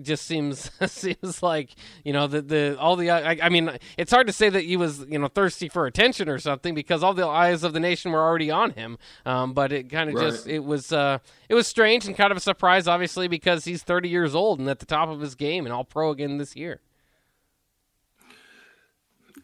just 0.00 0.26
seems 0.26 0.70
seems 0.86 1.42
like 1.42 1.70
you 2.04 2.12
know 2.12 2.26
the 2.26 2.42
the 2.42 2.76
all 2.78 2.96
the 2.96 3.10
I, 3.10 3.38
I, 3.42 3.48
mean 3.48 3.70
it's 3.96 4.10
hard 4.10 4.26
to 4.26 4.32
say 4.32 4.48
that 4.48 4.62
he 4.64 4.76
was 4.76 5.04
you 5.08 5.18
know 5.18 5.28
thirsty 5.28 5.68
for 5.68 5.86
attention 5.86 6.28
or 6.28 6.38
something 6.38 6.74
because 6.74 7.02
all 7.02 7.14
the 7.14 7.26
eyes 7.26 7.62
of 7.62 7.72
the 7.72 7.80
nation 7.80 8.12
were 8.12 8.22
already 8.22 8.50
on 8.50 8.70
him 8.70 8.98
um, 9.24 9.52
but 9.52 9.72
it 9.72 9.90
kind 9.90 10.08
of 10.08 10.16
right. 10.16 10.30
just 10.30 10.48
it 10.48 10.64
was 10.64 10.92
uh, 10.92 11.18
it 11.48 11.54
was 11.54 11.66
strange 11.66 12.06
and 12.06 12.16
kind 12.16 12.30
of 12.30 12.36
a 12.36 12.40
surprise 12.40 12.88
obviously 12.88 13.28
because 13.28 13.64
he's 13.64 13.82
30 13.82 14.08
years 14.08 14.34
old 14.34 14.58
and 14.58 14.68
at 14.68 14.80
the 14.80 14.86
top 14.86 15.08
of 15.08 15.20
his 15.20 15.34
game 15.34 15.64
and 15.64 15.72
all 15.72 15.84
pro 15.84 16.10
again 16.10 16.38
this 16.38 16.56
year 16.56 16.80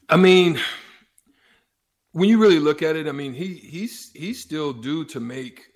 I 0.09 0.17
mean 0.17 0.59
when 2.13 2.29
you 2.29 2.39
really 2.39 2.59
look 2.59 2.83
at 2.83 2.97
it 2.97 3.07
I 3.07 3.13
mean 3.13 3.35
he 3.35 3.55
he's 3.55 4.11
he's 4.15 4.41
still 4.41 4.73
due 4.73 5.05
to 5.07 5.21
make 5.21 5.70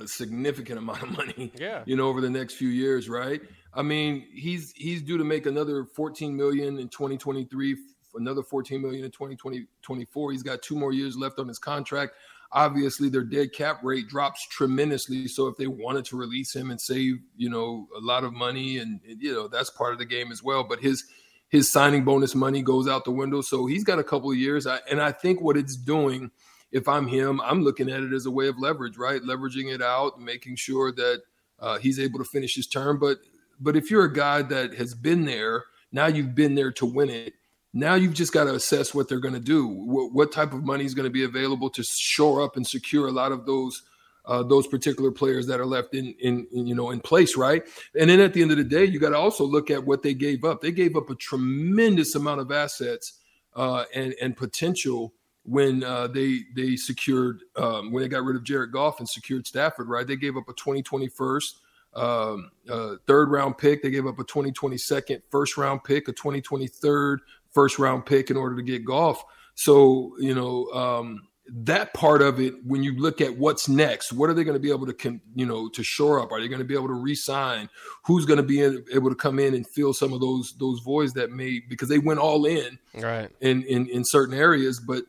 a, 0.00 0.08
significant 0.08 0.78
amount 0.84 1.02
of 1.02 1.10
money 1.16 1.52
yeah 1.58 1.82
you 1.86 1.96
know 1.96 2.08
over 2.08 2.20
the 2.20 2.30
next 2.30 2.54
few 2.54 2.68
years 2.68 3.08
right 3.08 3.42
I 3.78 3.82
mean, 3.82 4.26
he's 4.32 4.72
he's 4.72 5.02
due 5.02 5.18
to 5.18 5.24
make 5.24 5.46
another 5.46 5.84
14 5.84 6.36
million 6.36 6.78
in 6.78 6.88
2023, 6.88 7.76
another 8.16 8.42
14 8.42 8.80
million 8.80 9.04
in 9.04 9.10
2024. 9.10 10.32
He's 10.32 10.42
got 10.42 10.62
two 10.62 10.76
more 10.76 10.92
years 10.92 11.16
left 11.16 11.38
on 11.38 11.48
his 11.48 11.58
contract. 11.58 12.14
Obviously, 12.50 13.10
their 13.10 13.24
dead 13.24 13.52
cap 13.52 13.80
rate 13.84 14.08
drops 14.08 14.46
tremendously. 14.48 15.28
So 15.28 15.48
if 15.48 15.56
they 15.56 15.66
wanted 15.66 16.06
to 16.06 16.16
release 16.16 16.56
him 16.56 16.70
and 16.70 16.80
save, 16.80 17.18
you 17.36 17.50
know, 17.50 17.86
a 17.94 18.00
lot 18.00 18.24
of 18.24 18.32
money, 18.32 18.78
and 18.78 19.00
you 19.04 19.32
know 19.32 19.48
that's 19.48 19.70
part 19.70 19.92
of 19.92 19.98
the 19.98 20.06
game 20.06 20.32
as 20.32 20.42
well. 20.42 20.64
But 20.64 20.80
his 20.80 21.04
his 21.50 21.70
signing 21.70 22.04
bonus 22.04 22.34
money 22.34 22.62
goes 22.62 22.88
out 22.88 23.04
the 23.04 23.10
window. 23.10 23.42
So 23.42 23.66
he's 23.66 23.84
got 23.84 23.98
a 23.98 24.04
couple 24.04 24.30
of 24.30 24.36
years. 24.36 24.66
I, 24.66 24.80
and 24.90 25.00
I 25.00 25.12
think 25.12 25.40
what 25.40 25.56
it's 25.56 25.76
doing, 25.76 26.30
if 26.72 26.88
I'm 26.88 27.06
him, 27.06 27.40
I'm 27.40 27.62
looking 27.62 27.90
at 27.90 28.02
it 28.02 28.12
as 28.12 28.26
a 28.26 28.30
way 28.30 28.48
of 28.48 28.58
leverage, 28.58 28.98
right? 28.98 29.22
Leveraging 29.22 29.72
it 29.72 29.82
out, 29.82 30.20
making 30.20 30.56
sure 30.56 30.92
that 30.92 31.22
uh, 31.58 31.78
he's 31.78 31.98
able 31.98 32.18
to 32.18 32.24
finish 32.24 32.54
his 32.54 32.66
term. 32.66 32.98
But 32.98 33.18
but 33.60 33.76
if 33.76 33.90
you're 33.90 34.04
a 34.04 34.12
guy 34.12 34.42
that 34.42 34.74
has 34.74 34.94
been 34.94 35.24
there, 35.24 35.64
now 35.90 36.06
you've 36.06 36.34
been 36.34 36.54
there 36.54 36.72
to 36.72 36.86
win 36.86 37.10
it. 37.10 37.34
Now 37.72 37.94
you've 37.94 38.14
just 38.14 38.32
got 38.32 38.44
to 38.44 38.54
assess 38.54 38.94
what 38.94 39.08
they're 39.08 39.20
going 39.20 39.34
to 39.34 39.40
do. 39.40 39.66
What, 39.66 40.12
what, 40.12 40.32
type 40.32 40.54
of 40.54 40.64
money 40.64 40.84
is 40.84 40.94
going 40.94 41.04
to 41.04 41.10
be 41.10 41.24
available 41.24 41.68
to 41.70 41.82
shore 41.82 42.42
up 42.42 42.56
and 42.56 42.66
secure 42.66 43.08
a 43.08 43.12
lot 43.12 43.32
of 43.32 43.46
those 43.46 43.82
uh, 44.24 44.42
those 44.42 44.66
particular 44.66 45.10
players 45.10 45.46
that 45.46 45.58
are 45.58 45.66
left 45.66 45.94
in, 45.94 46.14
in, 46.20 46.46
in 46.52 46.66
you 46.66 46.74
know 46.74 46.90
in 46.90 47.00
place, 47.00 47.36
right? 47.36 47.62
And 47.98 48.10
then 48.10 48.20
at 48.20 48.34
the 48.34 48.42
end 48.42 48.50
of 48.50 48.58
the 48.58 48.64
day, 48.64 48.84
you 48.84 48.98
got 48.98 49.10
to 49.10 49.16
also 49.18 49.44
look 49.44 49.70
at 49.70 49.84
what 49.84 50.02
they 50.02 50.14
gave 50.14 50.44
up. 50.44 50.60
They 50.60 50.72
gave 50.72 50.96
up 50.96 51.08
a 51.08 51.14
tremendous 51.14 52.14
amount 52.14 52.40
of 52.40 52.52
assets 52.52 53.20
uh, 53.56 53.84
and 53.94 54.14
and 54.20 54.36
potential 54.36 55.14
when 55.48 55.82
uh, 55.82 56.08
they 56.08 56.40
they 56.54 56.76
secured 56.76 57.40
um, 57.56 57.90
when 57.90 58.02
they 58.02 58.08
got 58.08 58.24
rid 58.24 58.36
of 58.36 58.44
Jared 58.44 58.72
Goff 58.72 58.98
and 58.98 59.08
secured 59.08 59.46
Stafford, 59.46 59.88
right? 59.88 60.06
They 60.06 60.16
gave 60.16 60.36
up 60.36 60.48
a 60.48 60.52
2021 60.52 61.10
first 61.10 61.60
um, 61.94 62.50
uh, 62.68 62.96
third 63.06 63.30
round 63.30 63.58
pick. 63.58 63.82
They 63.82 63.90
gave 63.90 64.06
up 64.06 64.18
a 64.18 64.24
2022nd 64.24 65.22
first 65.30 65.56
round 65.56 65.84
pick, 65.84 66.08
a 66.08 66.12
2023 66.12 67.18
first 67.52 67.78
round 67.78 68.06
pick 68.06 68.30
in 68.30 68.36
order 68.36 68.56
to 68.56 68.62
get 68.62 68.84
Goff. 68.84 69.24
So, 69.54 70.12
you 70.18 70.34
know, 70.34 70.66
um, 70.66 71.22
that 71.50 71.94
part 71.94 72.20
of 72.20 72.40
it, 72.40 72.54
when 72.64 72.82
you 72.82 72.98
look 72.98 73.20
at 73.20 73.36
what's 73.36 73.68
next, 73.68 74.12
what 74.12 74.28
are 74.28 74.34
they 74.34 74.44
going 74.44 74.54
to 74.56 74.60
be 74.60 74.70
able 74.70 74.86
to, 74.86 75.20
you 75.34 75.46
know, 75.46 75.68
to 75.70 75.82
shore 75.82 76.20
up? 76.20 76.30
Are 76.30 76.40
they 76.40 76.48
going 76.48 76.60
to 76.60 76.64
be 76.64 76.74
able 76.74 76.88
to 76.88 76.94
re-sign? 76.94 77.70
Who's 78.04 78.26
going 78.26 78.36
to 78.36 78.42
be 78.42 78.60
able 78.60 79.08
to 79.08 79.16
come 79.16 79.38
in 79.38 79.54
and 79.54 79.66
fill 79.66 79.94
some 79.94 80.12
of 80.12 80.20
those 80.20 80.54
those 80.58 80.80
voids 80.80 81.14
that 81.14 81.30
may 81.30 81.60
because 81.60 81.88
they 81.88 81.98
went 81.98 82.20
all 82.20 82.44
in, 82.44 82.78
right? 82.94 83.30
In 83.40 83.62
in 83.64 83.88
in 83.88 84.04
certain 84.04 84.34
areas, 84.34 84.78
but 84.78 85.04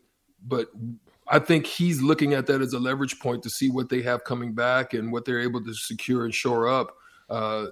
but 0.45 0.67
I 1.27 1.39
think 1.39 1.67
he's 1.67 2.01
looking 2.01 2.33
at 2.33 2.47
that 2.47 2.61
as 2.61 2.73
a 2.73 2.79
leverage 2.79 3.19
point 3.19 3.43
to 3.43 3.49
see 3.49 3.69
what 3.69 3.89
they 3.89 4.01
have 4.01 4.23
coming 4.23 4.53
back 4.53 4.93
and 4.93 5.11
what 5.11 5.25
they're 5.25 5.39
able 5.39 5.63
to 5.63 5.73
secure 5.73 6.25
and 6.25 6.33
shore 6.33 6.67
up 6.67 6.95
uh, 7.29 7.67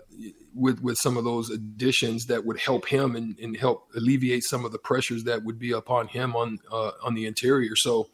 with 0.53 0.81
with 0.81 0.97
some 0.97 1.17
of 1.17 1.24
those 1.24 1.50
additions 1.50 2.27
that 2.27 2.45
would 2.45 2.59
help 2.59 2.88
him 2.88 3.15
and, 3.15 3.38
and, 3.39 3.57
help 3.57 3.89
alleviate 3.95 4.43
some 4.43 4.63
of 4.63 4.71
the 4.71 4.77
pressures 4.77 5.24
that 5.24 5.43
would 5.43 5.57
be 5.57 5.71
upon 5.71 6.07
him 6.07 6.36
on 6.36 6.59
uh, 6.71 6.91
on 7.03 7.15
the 7.15 7.25
interior. 7.25 7.75
So, 7.75 8.09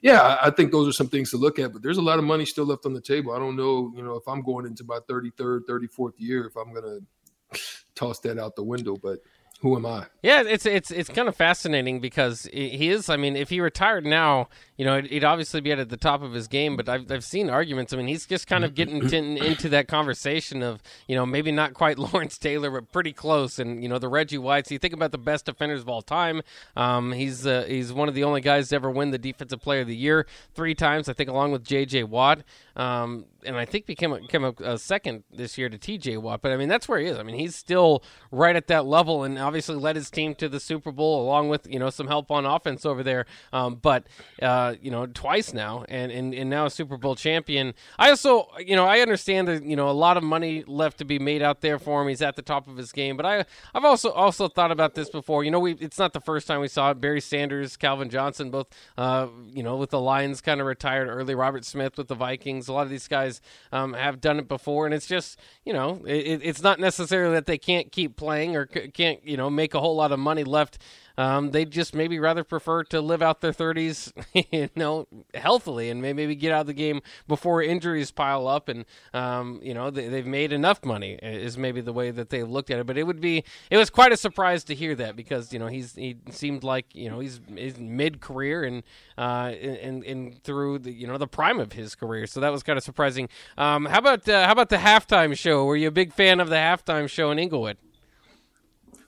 yeah, 0.00 0.38
I 0.42 0.50
think 0.50 0.72
those 0.72 0.88
are 0.88 0.92
some 0.92 1.08
things 1.08 1.30
to 1.32 1.36
look 1.36 1.58
at. 1.58 1.74
But 1.74 1.82
there's 1.82 1.98
a 1.98 2.02
lot 2.02 2.18
of 2.18 2.24
money 2.24 2.46
still 2.46 2.64
left 2.64 2.86
on 2.86 2.94
the 2.94 3.00
table. 3.02 3.32
I 3.32 3.38
don't 3.38 3.56
know, 3.56 3.92
you 3.94 4.02
know, 4.02 4.14
if 4.14 4.26
I'm 4.26 4.40
going 4.40 4.64
into 4.64 4.84
my 4.84 5.00
33rd, 5.00 5.66
34th 5.68 6.14
year, 6.16 6.46
if 6.46 6.56
I'm 6.56 6.72
going 6.72 7.00
to 7.52 7.60
toss 7.94 8.18
that 8.20 8.38
out 8.38 8.56
the 8.56 8.64
window. 8.64 8.96
But 8.96 9.18
who 9.62 9.76
am 9.76 9.86
I? 9.86 10.06
Yeah, 10.22 10.42
it's 10.42 10.66
it's 10.66 10.90
it's 10.90 11.08
kind 11.08 11.28
of 11.28 11.36
fascinating 11.36 12.00
because 12.00 12.48
he 12.52 12.88
is. 12.88 13.08
I 13.08 13.16
mean, 13.16 13.36
if 13.36 13.48
he 13.48 13.60
retired 13.60 14.04
now, 14.04 14.48
you 14.76 14.84
know, 14.84 15.00
he'd 15.00 15.24
obviously 15.24 15.60
be 15.60 15.72
at 15.72 15.88
the 15.88 15.96
top 15.96 16.22
of 16.22 16.32
his 16.32 16.46
game. 16.48 16.76
But 16.76 16.88
I've 16.88 17.10
I've 17.10 17.24
seen 17.24 17.48
arguments. 17.48 17.92
I 17.92 17.96
mean, 17.96 18.06
he's 18.06 18.26
just 18.26 18.46
kind 18.46 18.64
of 18.64 18.74
getting 18.74 19.02
into 19.12 19.68
that 19.70 19.88
conversation 19.88 20.62
of 20.62 20.82
you 21.08 21.16
know 21.16 21.24
maybe 21.24 21.52
not 21.52 21.74
quite 21.74 21.98
Lawrence 22.12 22.38
Taylor, 22.38 22.70
but 22.70 22.92
pretty 22.92 23.12
close. 23.12 23.58
And 23.58 23.82
you 23.82 23.88
know, 23.88 23.98
the 23.98 24.08
Reggie 24.08 24.38
Whites. 24.38 24.70
You 24.70 24.78
think 24.78 24.94
about 24.94 25.12
the 25.12 25.18
best 25.18 25.46
defenders 25.46 25.80
of 25.80 25.88
all 25.88 26.02
time. 26.02 26.42
Um, 26.76 27.12
he's 27.12 27.46
uh, 27.46 27.64
he's 27.66 27.92
one 27.92 28.08
of 28.08 28.14
the 28.14 28.24
only 28.24 28.40
guys 28.40 28.68
to 28.68 28.76
ever 28.76 28.90
win 28.90 29.10
the 29.10 29.18
Defensive 29.18 29.60
Player 29.60 29.80
of 29.80 29.88
the 29.88 29.96
Year 29.96 30.26
three 30.54 30.74
times. 30.74 31.08
I 31.08 31.12
think 31.12 31.30
along 31.30 31.52
with 31.52 31.64
J.J. 31.64 32.04
Watt. 32.04 32.42
Um, 32.76 33.24
and 33.46 33.56
I 33.56 33.64
think 33.64 33.86
became 33.86 34.12
a, 34.12 34.20
became 34.20 34.44
a, 34.44 34.52
a, 34.62 34.78
second 34.78 35.24
this 35.32 35.56
year 35.56 35.68
to 35.68 35.78
T.J. 35.78 36.18
Watt. 36.18 36.42
But 36.42 36.52
I 36.52 36.56
mean, 36.56 36.68
that's 36.68 36.88
where 36.88 36.98
he 36.98 37.06
is. 37.06 37.16
I 37.16 37.22
mean, 37.22 37.38
he's 37.38 37.56
still 37.56 38.02
right 38.30 38.54
at 38.54 38.66
that 38.66 38.84
level, 38.84 39.24
and 39.24 39.38
obviously 39.46 39.76
led 39.76 39.96
his 39.96 40.10
team 40.10 40.34
to 40.34 40.48
the 40.48 40.58
Super 40.58 40.90
Bowl 40.90 41.22
along 41.22 41.48
with 41.48 41.66
you 41.70 41.78
know 41.78 41.90
some 41.90 42.08
help 42.08 42.30
on 42.30 42.44
offense 42.44 42.84
over 42.84 43.02
there. 43.02 43.26
Um, 43.52 43.76
but 43.76 44.06
uh, 44.42 44.74
you 44.82 44.90
know, 44.90 45.06
twice 45.06 45.54
now, 45.54 45.84
and, 45.88 46.10
and 46.10 46.34
and 46.34 46.50
now 46.50 46.66
a 46.66 46.70
Super 46.70 46.96
Bowl 46.96 47.14
champion. 47.14 47.74
I 47.98 48.10
also 48.10 48.48
you 48.58 48.76
know 48.76 48.84
I 48.84 49.00
understand 49.00 49.48
that 49.48 49.64
you 49.64 49.76
know 49.76 49.88
a 49.88 49.92
lot 49.92 50.16
of 50.16 50.22
money 50.22 50.64
left 50.66 50.98
to 50.98 51.04
be 51.04 51.18
made 51.18 51.42
out 51.42 51.60
there 51.60 51.78
for 51.78 52.02
him. 52.02 52.08
He's 52.08 52.22
at 52.22 52.36
the 52.36 52.42
top 52.42 52.66
of 52.66 52.76
his 52.76 52.92
game, 52.92 53.16
but 53.16 53.24
I 53.24 53.44
I've 53.74 53.84
also 53.84 54.10
also 54.10 54.48
thought 54.48 54.72
about 54.72 54.94
this 54.94 55.08
before. 55.08 55.44
You 55.44 55.50
know, 55.50 55.60
we 55.60 55.74
it's 55.74 55.98
not 55.98 56.12
the 56.12 56.20
first 56.20 56.46
time 56.46 56.60
we 56.60 56.68
saw 56.68 56.90
it. 56.90 57.00
Barry 57.00 57.20
Sanders, 57.20 57.76
Calvin 57.76 58.10
Johnson, 58.10 58.50
both 58.50 58.66
uh, 58.98 59.28
you 59.46 59.62
know 59.62 59.76
with 59.76 59.90
the 59.90 60.00
Lions 60.00 60.40
kind 60.40 60.60
of 60.60 60.66
retired 60.66 61.08
early. 61.08 61.34
Robert 61.34 61.64
Smith 61.64 61.96
with 61.96 62.08
the 62.08 62.14
Vikings. 62.14 62.68
A 62.68 62.72
lot 62.72 62.82
of 62.82 62.90
these 62.90 63.08
guys 63.08 63.40
um, 63.70 63.94
have 63.94 64.20
done 64.20 64.38
it 64.38 64.48
before, 64.48 64.86
and 64.86 64.94
it's 64.94 65.06
just 65.06 65.38
you 65.64 65.72
know 65.72 66.02
it, 66.04 66.40
it's 66.42 66.62
not 66.62 66.80
necessarily 66.80 67.34
that 67.34 67.46
they 67.46 67.58
can't 67.58 67.92
keep 67.92 68.16
playing 68.16 68.56
or 68.56 68.66
can't 68.66 69.26
you 69.26 69.35
know 69.36 69.50
make 69.50 69.74
a 69.74 69.80
whole 69.80 69.96
lot 69.96 70.12
of 70.12 70.18
money 70.18 70.44
left 70.44 70.78
um, 71.18 71.50
they 71.50 71.64
just 71.64 71.94
maybe 71.94 72.18
rather 72.18 72.44
prefer 72.44 72.82
to 72.84 73.00
live 73.00 73.22
out 73.22 73.40
their 73.40 73.52
30s, 73.52 74.12
you 74.52 74.68
know, 74.76 75.06
healthily 75.34 75.90
and 75.90 76.02
maybe 76.02 76.34
get 76.34 76.52
out 76.52 76.62
of 76.62 76.66
the 76.66 76.74
game 76.74 77.00
before 77.26 77.62
injuries 77.62 78.10
pile 78.10 78.46
up. 78.46 78.68
And, 78.68 78.84
um, 79.14 79.60
you 79.62 79.72
know, 79.72 79.90
they, 79.90 80.04
have 80.04 80.26
made 80.26 80.52
enough 80.52 80.84
money 80.84 81.18
is 81.22 81.56
maybe 81.56 81.80
the 81.80 81.92
way 81.92 82.10
that 82.10 82.30
they 82.30 82.42
looked 82.42 82.70
at 82.70 82.78
it. 82.78 82.86
But 82.86 82.98
it 82.98 83.04
would 83.04 83.20
be, 83.20 83.44
it 83.70 83.76
was 83.76 83.88
quite 83.88 84.12
a 84.12 84.16
surprise 84.16 84.64
to 84.64 84.74
hear 84.74 84.94
that 84.96 85.16
because, 85.16 85.52
you 85.52 85.58
know, 85.58 85.68
he's, 85.68 85.94
he 85.94 86.16
seemed 86.30 86.62
like, 86.64 86.94
you 86.94 87.08
know, 87.08 87.20
he's, 87.20 87.40
he's 87.54 87.78
mid 87.78 88.20
career 88.20 88.64
and, 88.64 88.82
uh, 89.16 89.52
and, 89.60 90.04
and 90.04 90.42
through 90.42 90.80
the, 90.80 90.92
you 90.92 91.06
know, 91.06 91.16
the 91.16 91.26
prime 91.26 91.60
of 91.60 91.72
his 91.72 91.94
career. 91.94 92.26
So 92.26 92.40
that 92.40 92.52
was 92.52 92.62
kind 92.62 92.76
of 92.76 92.84
surprising. 92.84 93.28
Um, 93.56 93.86
how 93.86 93.98
about, 93.98 94.28
uh, 94.28 94.44
how 94.44 94.52
about 94.52 94.68
the 94.68 94.76
halftime 94.76 95.36
show? 95.36 95.64
Were 95.64 95.76
you 95.76 95.88
a 95.88 95.92
big 95.92 96.12
fan 96.12 96.40
of 96.40 96.50
the 96.50 96.56
halftime 96.56 97.08
show 97.08 97.30
in 97.30 97.38
Inglewood? 97.38 97.78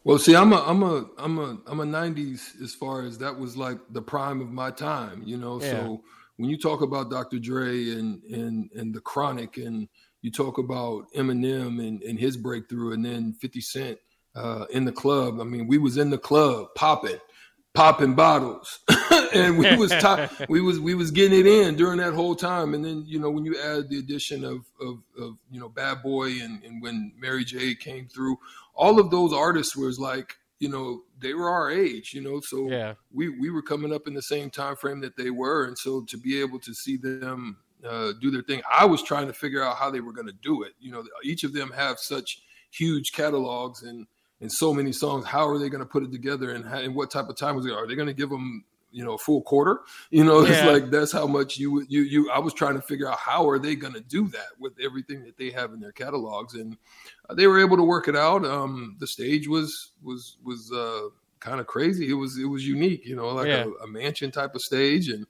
Well, 0.09 0.17
see, 0.17 0.35
I'm 0.35 0.55
a 0.55 0.63
I'm 0.67 0.83
a 0.83 1.05
I'm 1.19 1.39
a 1.39 1.59
I'm 1.67 1.81
a 1.81 1.85
'90s 1.85 2.63
as 2.63 2.75
far 2.75 3.03
as 3.03 3.19
that 3.19 3.39
was 3.39 3.59
like 3.59 3.77
the 3.91 4.01
prime 4.01 4.41
of 4.41 4.51
my 4.51 4.71
time, 4.71 5.23
you 5.27 5.37
know. 5.37 5.61
Yeah. 5.61 5.71
So 5.71 6.03
when 6.39 6.49
you 6.49 6.57
talk 6.57 6.81
about 6.81 7.11
Dr. 7.11 7.39
Dre 7.39 7.91
and 7.91 8.23
and 8.25 8.71
and 8.75 8.95
the 8.95 9.03
Chronic, 9.03 9.59
and 9.59 9.87
you 10.23 10.31
talk 10.31 10.57
about 10.57 11.13
Eminem 11.15 11.87
and 11.87 12.03
and 12.03 12.19
his 12.19 12.39
breakthrough, 12.39 12.95
and 12.95 13.05
then 13.05 13.35
50 13.35 13.61
Cent 13.61 13.99
uh, 14.35 14.65
in 14.71 14.87
the 14.87 14.93
club. 14.93 15.43
I 15.43 15.45
mean, 15.45 15.67
we 15.67 15.77
was 15.77 15.99
in 15.99 16.09
the 16.09 16.17
club 16.17 16.69
popping, 16.75 17.21
popping 17.75 18.15
bottles, 18.15 18.79
and 19.35 19.59
we 19.59 19.77
was 19.77 19.93
we 20.49 20.63
was 20.63 20.81
we 20.81 20.95
was 20.95 21.11
getting 21.11 21.39
it 21.39 21.47
in 21.47 21.77
during 21.77 21.99
that 21.99 22.15
whole 22.15 22.35
time. 22.35 22.73
And 22.73 22.83
then 22.83 23.05
you 23.07 23.19
know 23.19 23.29
when 23.29 23.45
you 23.45 23.61
add 23.61 23.91
the 23.91 23.99
addition 23.99 24.43
of 24.43 24.65
of, 24.81 25.03
of 25.21 25.37
you 25.51 25.61
know 25.61 25.69
Bad 25.69 26.03
Boy 26.03 26.41
and 26.41 26.65
and 26.65 26.81
when 26.81 27.13
Mary 27.19 27.45
J 27.45 27.75
came 27.75 28.09
through, 28.09 28.39
all 28.79 28.99
of 28.99 29.11
those 29.11 29.33
artists 29.33 29.77
was 29.77 29.99
like 29.99 30.35
you 30.59 30.69
know 30.69 31.03
they 31.21 31.35
were 31.35 31.51
our 31.51 31.71
age 31.71 32.15
you 32.15 32.23
know 32.23 32.41
so 32.41 32.69
yeah. 32.69 32.95
we 33.13 33.29
we 33.29 33.51
were 33.51 33.63
coming 33.63 33.93
up 33.93 34.07
in 34.07 34.15
the 34.15 34.23
same 34.23 34.49
time 34.49 34.75
frame 34.75 35.01
that 35.01 35.17
they 35.17 35.31
were 35.31 35.67
and 35.67 35.77
so 35.77 36.03
to 36.03 36.17
be 36.17 36.41
able 36.41 36.59
to 36.59 36.73
see 36.73 36.97
them 36.97 37.59
uh, 37.87 38.13
do 38.21 38.31
their 38.31 38.43
thing 38.43 38.63
i 38.73 38.85
was 38.85 39.03
trying 39.03 39.27
to 39.27 39.33
figure 39.33 39.63
out 39.63 39.77
how 39.77 39.91
they 39.91 40.01
were 40.01 40.13
going 40.13 40.27
to 40.27 40.35
do 40.43 40.63
it 40.63 40.73
you 40.81 40.91
know 40.91 41.05
each 41.23 41.45
of 41.45 41.53
them 41.53 41.71
have 41.71 41.99
such 41.99 42.41
huge 42.71 43.13
catalogs 43.13 43.83
and 43.83 44.07
and 44.41 44.51
so 44.51 44.73
many 44.73 44.93
songs. 44.93 45.25
How 45.25 45.49
are 45.49 45.59
they 45.59 45.69
going 45.69 45.83
to 45.83 45.87
put 45.87 46.03
it 46.03 46.13
together, 46.13 46.53
and, 46.53 46.65
how, 46.65 46.79
and 46.79 46.95
what 46.95 47.11
type 47.11 47.29
of 47.29 47.37
time 47.37 47.57
was 47.57 47.67
it? 47.67 47.73
Are 47.73 47.87
they 47.87 47.95
going 47.95 48.09
to 48.09 48.15
give 48.15 48.31
them 48.31 48.65
you 48.91 49.05
know 49.05 49.15
a 49.15 49.19
full 49.19 49.43
quarter? 49.43 49.81
You 50.11 50.25
know, 50.25 50.41
yeah. 50.45 50.53
it's 50.53 50.65
like 50.65 50.91
that's 50.91 51.13
how 51.13 51.27
much 51.27 51.59
you 51.59 51.85
you 51.89 52.03
you. 52.03 52.31
I 52.31 52.39
was 52.39 52.55
trying 52.55 52.75
to 52.75 52.83
figure 52.83 53.09
out 53.09 53.19
how 53.19 53.49
are 53.49 53.59
they 53.59 53.75
going 53.75 53.95
to 53.95 54.01
do 54.01 54.29
that 54.29 54.49
with 54.59 54.75
everything 54.83 55.25
that 55.25 55.37
they 55.37 55.51
have 55.51 55.73
in 55.73 55.81
their 55.81 55.93
catalogs, 55.93 56.55
and 56.55 56.77
uh, 57.29 57.35
they 57.35 57.47
were 57.47 57.61
able 57.61 57.77
to 57.77 57.85
work 57.85 58.09
it 58.09 58.17
out. 58.17 58.45
Um, 58.45 58.97
the 58.99 59.07
stage 59.07 59.49
was 59.49 59.93
was 60.03 60.37
was 60.45 60.73
uh, 60.73 61.09
kind 61.41 61.61
of 61.61 61.67
crazy. 61.67 62.11
It 62.11 62.15
was 62.15 62.39
it 62.39 62.47
was 62.47 62.67
unique, 62.67 63.07
you 63.07 63.17
know, 63.17 63.29
like 63.29 63.49
yeah. 63.49 63.65
a, 63.65 63.85
a 63.85 63.87
mansion 63.87 64.31
type 64.31 64.55
of 64.55 64.63
stage, 64.63 65.09
and 65.09 65.27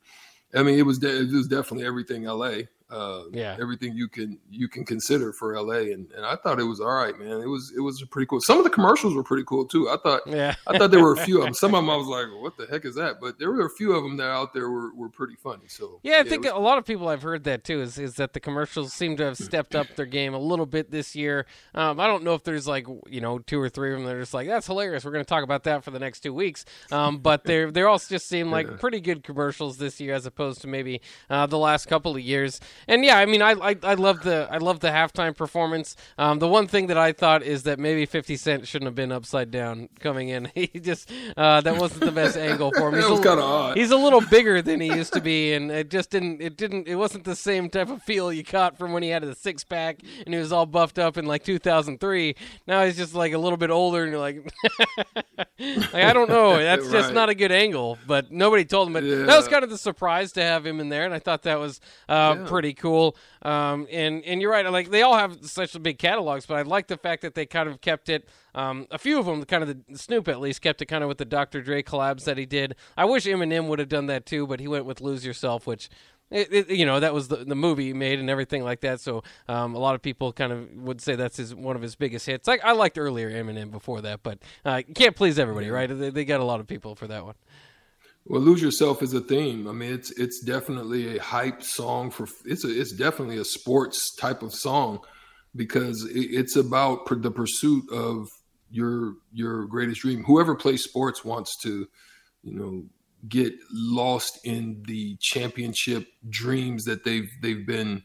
I 0.54 0.62
mean, 0.62 0.78
it 0.78 0.86
was 0.86 0.98
de- 0.98 1.20
it 1.22 1.32
was 1.32 1.48
definitely 1.48 1.86
everything 1.86 2.24
LA 2.24 2.62
uh, 2.90 3.24
yeah, 3.32 3.56
everything 3.60 3.94
you 3.94 4.08
can 4.08 4.38
you 4.50 4.66
can 4.66 4.84
consider 4.84 5.32
for 5.32 5.60
LA, 5.60 5.92
and, 5.92 6.10
and 6.12 6.24
I 6.24 6.36
thought 6.36 6.58
it 6.58 6.64
was 6.64 6.80
all 6.80 6.94
right, 6.94 7.18
man. 7.18 7.40
It 7.42 7.46
was 7.46 7.72
it 7.76 7.80
was 7.80 8.02
pretty 8.04 8.26
cool. 8.26 8.40
Some 8.40 8.56
of 8.56 8.64
the 8.64 8.70
commercials 8.70 9.14
were 9.14 9.22
pretty 9.22 9.44
cool 9.44 9.66
too. 9.66 9.90
I 9.90 9.96
thought 9.98 10.22
yeah, 10.26 10.54
I 10.66 10.78
thought 10.78 10.90
there 10.90 11.02
were 11.02 11.12
a 11.12 11.24
few 11.24 11.38
of 11.38 11.44
them. 11.44 11.54
Some 11.54 11.74
of 11.74 11.82
them 11.82 11.90
I 11.90 11.96
was 11.96 12.06
like, 12.06 12.26
what 12.40 12.56
the 12.56 12.66
heck 12.66 12.86
is 12.86 12.94
that? 12.94 13.20
But 13.20 13.38
there 13.38 13.50
were 13.50 13.66
a 13.66 13.70
few 13.70 13.92
of 13.92 14.02
them 14.02 14.16
that 14.16 14.30
out 14.30 14.54
there 14.54 14.70
were, 14.70 14.94
were 14.94 15.10
pretty 15.10 15.34
funny. 15.34 15.68
So 15.68 16.00
yeah, 16.02 16.14
I 16.14 16.16
yeah, 16.18 16.22
think 16.24 16.44
was, 16.44 16.52
a 16.52 16.58
lot 16.58 16.78
of 16.78 16.86
people 16.86 17.08
I've 17.08 17.22
heard 17.22 17.44
that 17.44 17.64
too 17.64 17.82
is 17.82 17.98
is 17.98 18.14
that 18.14 18.32
the 18.32 18.40
commercials 18.40 18.94
seem 18.94 19.18
to 19.18 19.24
have 19.24 19.36
stepped 19.36 19.74
up 19.74 19.86
their 19.94 20.06
game 20.06 20.32
a 20.32 20.38
little 20.38 20.66
bit 20.66 20.90
this 20.90 21.14
year. 21.14 21.44
Um, 21.74 22.00
I 22.00 22.06
don't 22.06 22.24
know 22.24 22.34
if 22.34 22.42
there's 22.42 22.66
like 22.66 22.86
you 23.06 23.20
know 23.20 23.38
two 23.38 23.60
or 23.60 23.68
three 23.68 23.92
of 23.92 23.98
them 23.98 24.06
that 24.06 24.14
are 24.14 24.20
just 24.20 24.32
like 24.32 24.46
that's 24.46 24.66
hilarious. 24.66 25.04
We're 25.04 25.12
going 25.12 25.24
to 25.24 25.28
talk 25.28 25.44
about 25.44 25.64
that 25.64 25.84
for 25.84 25.90
the 25.90 25.98
next 25.98 26.20
two 26.20 26.32
weeks. 26.32 26.64
Um, 26.90 27.18
but 27.18 27.44
they're 27.44 27.70
they 27.70 27.82
all 27.82 27.98
just 27.98 28.28
seem 28.28 28.50
like 28.58 28.66
yeah. 28.66 28.76
pretty 28.76 29.00
good 29.00 29.22
commercials 29.22 29.76
this 29.76 30.00
year 30.00 30.14
as 30.14 30.24
opposed 30.24 30.62
to 30.62 30.68
maybe 30.68 31.02
uh, 31.28 31.46
the 31.46 31.58
last 31.58 31.86
couple 31.86 32.16
of 32.16 32.22
years. 32.22 32.60
And 32.86 33.04
yeah, 33.04 33.18
I 33.18 33.26
mean 33.26 33.42
I 33.42 33.52
I, 33.52 33.76
I 33.82 33.94
love 33.94 34.22
the 34.22 34.48
I 34.50 34.58
love 34.58 34.80
the 34.80 34.88
halftime 34.88 35.36
performance. 35.36 35.96
Um, 36.16 36.38
the 36.38 36.48
one 36.48 36.66
thing 36.66 36.86
that 36.88 36.98
I 36.98 37.12
thought 37.12 37.42
is 37.42 37.64
that 37.64 37.78
maybe 37.78 38.06
Fifty 38.06 38.36
Cent 38.36 38.66
shouldn't 38.66 38.86
have 38.86 38.94
been 38.94 39.12
upside 39.12 39.50
down 39.50 39.88
coming 40.00 40.28
in. 40.28 40.50
He 40.58 40.80
just 40.80 41.10
uh, 41.36 41.60
that 41.60 41.76
wasn't 41.76 42.00
the 42.00 42.10
best 42.10 42.36
angle 42.36 42.72
for 42.76 42.88
him. 42.88 42.94
He's 43.00 43.08
was 43.08 43.20
kind 43.20 43.38
of 43.38 43.44
odd. 43.44 43.76
He's 43.76 43.92
a 43.92 43.96
little 43.96 44.20
bigger 44.20 44.60
than 44.60 44.80
he 44.80 44.88
used 44.88 45.12
to 45.12 45.20
be, 45.20 45.52
and 45.54 45.70
it 45.70 45.88
just 45.88 46.10
didn't 46.10 46.42
it 46.42 46.56
didn't 46.56 46.88
it 46.88 46.96
wasn't 46.96 47.24
the 47.24 47.36
same 47.36 47.70
type 47.70 47.88
of 47.88 48.02
feel 48.02 48.32
you 48.32 48.42
caught 48.42 48.76
from 48.76 48.92
when 48.92 49.04
he 49.04 49.08
had 49.10 49.22
a 49.22 49.36
six 49.36 49.62
pack 49.62 50.00
and 50.24 50.34
he 50.34 50.40
was 50.40 50.52
all 50.52 50.66
buffed 50.66 50.98
up 50.98 51.16
in 51.16 51.26
like 51.26 51.44
2003. 51.44 52.34
Now 52.66 52.84
he's 52.84 52.96
just 52.96 53.14
like 53.14 53.32
a 53.32 53.38
little 53.38 53.56
bit 53.56 53.70
older, 53.70 54.02
and 54.02 54.12
you're 54.12 54.20
like, 54.20 54.44
like 55.58 55.94
I 55.94 56.12
don't 56.12 56.28
know. 56.28 56.58
That's 56.58 56.84
right. 56.84 56.92
just 56.92 57.12
not 57.12 57.28
a 57.28 57.34
good 57.34 57.52
angle. 57.52 57.98
But 58.06 58.30
nobody 58.30 58.64
told 58.64 58.88
him. 58.88 58.94
But 58.94 59.04
yeah. 59.04 59.24
that 59.24 59.36
was 59.36 59.48
kind 59.48 59.64
of 59.64 59.70
the 59.70 59.78
surprise 59.78 60.32
to 60.32 60.42
have 60.42 60.66
him 60.66 60.80
in 60.80 60.88
there, 60.88 61.04
and 61.04 61.14
I 61.14 61.18
thought 61.18 61.42
that 61.42 61.58
was 61.58 61.80
uh, 62.08 62.36
yeah. 62.38 62.46
pretty 62.46 62.67
cool. 62.74 63.16
Um, 63.42 63.86
and 63.90 64.24
and 64.24 64.40
you're 64.40 64.50
right. 64.50 64.70
Like 64.70 64.90
they 64.90 65.02
all 65.02 65.16
have 65.16 65.38
such 65.44 65.80
big 65.82 65.98
catalogs, 65.98 66.46
but 66.46 66.56
I 66.56 66.62
like 66.62 66.88
the 66.88 66.96
fact 66.96 67.22
that 67.22 67.34
they 67.34 67.46
kind 67.46 67.68
of 67.68 67.80
kept 67.80 68.08
it. 68.08 68.28
Um, 68.54 68.86
a 68.90 68.98
few 68.98 69.18
of 69.18 69.26
them, 69.26 69.44
kind 69.44 69.62
of 69.62 69.86
the 69.86 69.96
Snoop 69.96 70.28
at 70.28 70.40
least, 70.40 70.62
kept 70.62 70.82
it 70.82 70.86
kind 70.86 71.04
of 71.04 71.08
with 71.08 71.18
the 71.18 71.24
Dr. 71.24 71.62
Dre 71.62 71.82
collabs 71.82 72.24
that 72.24 72.38
he 72.38 72.46
did. 72.46 72.74
I 72.96 73.04
wish 73.04 73.24
Eminem 73.24 73.68
would 73.68 73.78
have 73.78 73.88
done 73.88 74.06
that 74.06 74.26
too, 74.26 74.46
but 74.46 74.60
he 74.60 74.68
went 74.68 74.84
with 74.84 75.00
"Lose 75.00 75.24
Yourself," 75.24 75.66
which. 75.66 75.88
It, 76.30 76.52
it, 76.52 76.68
you 76.68 76.84
know 76.84 77.00
that 77.00 77.14
was 77.14 77.28
the, 77.28 77.36
the 77.36 77.54
movie 77.54 77.86
he 77.86 77.94
made 77.94 78.20
and 78.20 78.28
everything 78.28 78.62
like 78.62 78.82
that. 78.82 79.00
So 79.00 79.22
um, 79.48 79.74
a 79.74 79.78
lot 79.78 79.94
of 79.94 80.02
people 80.02 80.30
kind 80.30 80.52
of 80.52 80.70
would 80.74 81.00
say 81.00 81.16
that's 81.16 81.38
his 81.38 81.54
one 81.54 81.74
of 81.74 81.80
his 81.80 81.94
biggest 81.94 82.26
hits. 82.26 82.46
Like 82.46 82.62
I 82.62 82.72
liked 82.72 82.98
earlier 82.98 83.30
Eminem 83.30 83.70
before 83.70 84.02
that, 84.02 84.22
but 84.22 84.38
uh, 84.62 84.82
you 84.86 84.92
can't 84.92 85.16
please 85.16 85.38
everybody, 85.38 85.70
right? 85.70 85.86
They, 85.86 86.10
they 86.10 86.26
got 86.26 86.40
a 86.40 86.44
lot 86.44 86.60
of 86.60 86.66
people 86.66 86.94
for 86.94 87.06
that 87.06 87.24
one. 87.24 87.34
Well, 88.28 88.42
lose 88.42 88.60
yourself 88.60 89.02
is 89.02 89.14
a 89.14 89.20
theme. 89.20 89.66
I 89.66 89.72
mean, 89.72 89.90
it's 89.90 90.10
it's 90.12 90.40
definitely 90.40 91.16
a 91.16 91.22
hype 91.22 91.62
song 91.62 92.10
for 92.10 92.28
it's 92.44 92.62
a, 92.62 92.68
it's 92.80 92.92
definitely 92.92 93.38
a 93.38 93.44
sports 93.44 94.14
type 94.14 94.42
of 94.42 94.54
song 94.54 95.00
because 95.56 96.04
it, 96.04 96.28
it's 96.30 96.54
about 96.54 97.06
the 97.08 97.30
pursuit 97.30 97.84
of 97.90 98.28
your 98.70 99.14
your 99.32 99.64
greatest 99.64 100.02
dream. 100.02 100.24
Whoever 100.24 100.54
plays 100.54 100.84
sports 100.84 101.24
wants 101.24 101.56
to, 101.62 101.88
you 102.42 102.54
know, 102.54 102.84
get 103.26 103.54
lost 103.72 104.40
in 104.44 104.82
the 104.86 105.16
championship 105.20 106.06
dreams 106.28 106.84
that 106.84 107.04
they've 107.04 107.30
they've 107.40 107.66
been. 107.66 108.02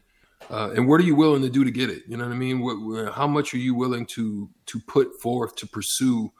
Uh, 0.50 0.70
and 0.74 0.88
what 0.88 1.00
are 1.00 1.04
you 1.04 1.14
willing 1.14 1.42
to 1.42 1.50
do 1.50 1.64
to 1.64 1.70
get 1.70 1.90
it? 1.90 2.02
You 2.06 2.16
know 2.16 2.24
what 2.24 2.34
I 2.34 2.36
mean? 2.36 2.60
What, 2.60 3.12
how 3.12 3.26
much 3.26 3.52
are 3.52 3.58
you 3.58 3.74
willing 3.74 4.06
to 4.14 4.48
to 4.66 4.80
put 4.88 5.20
forth 5.20 5.54
to 5.56 5.66
pursue 5.66 6.32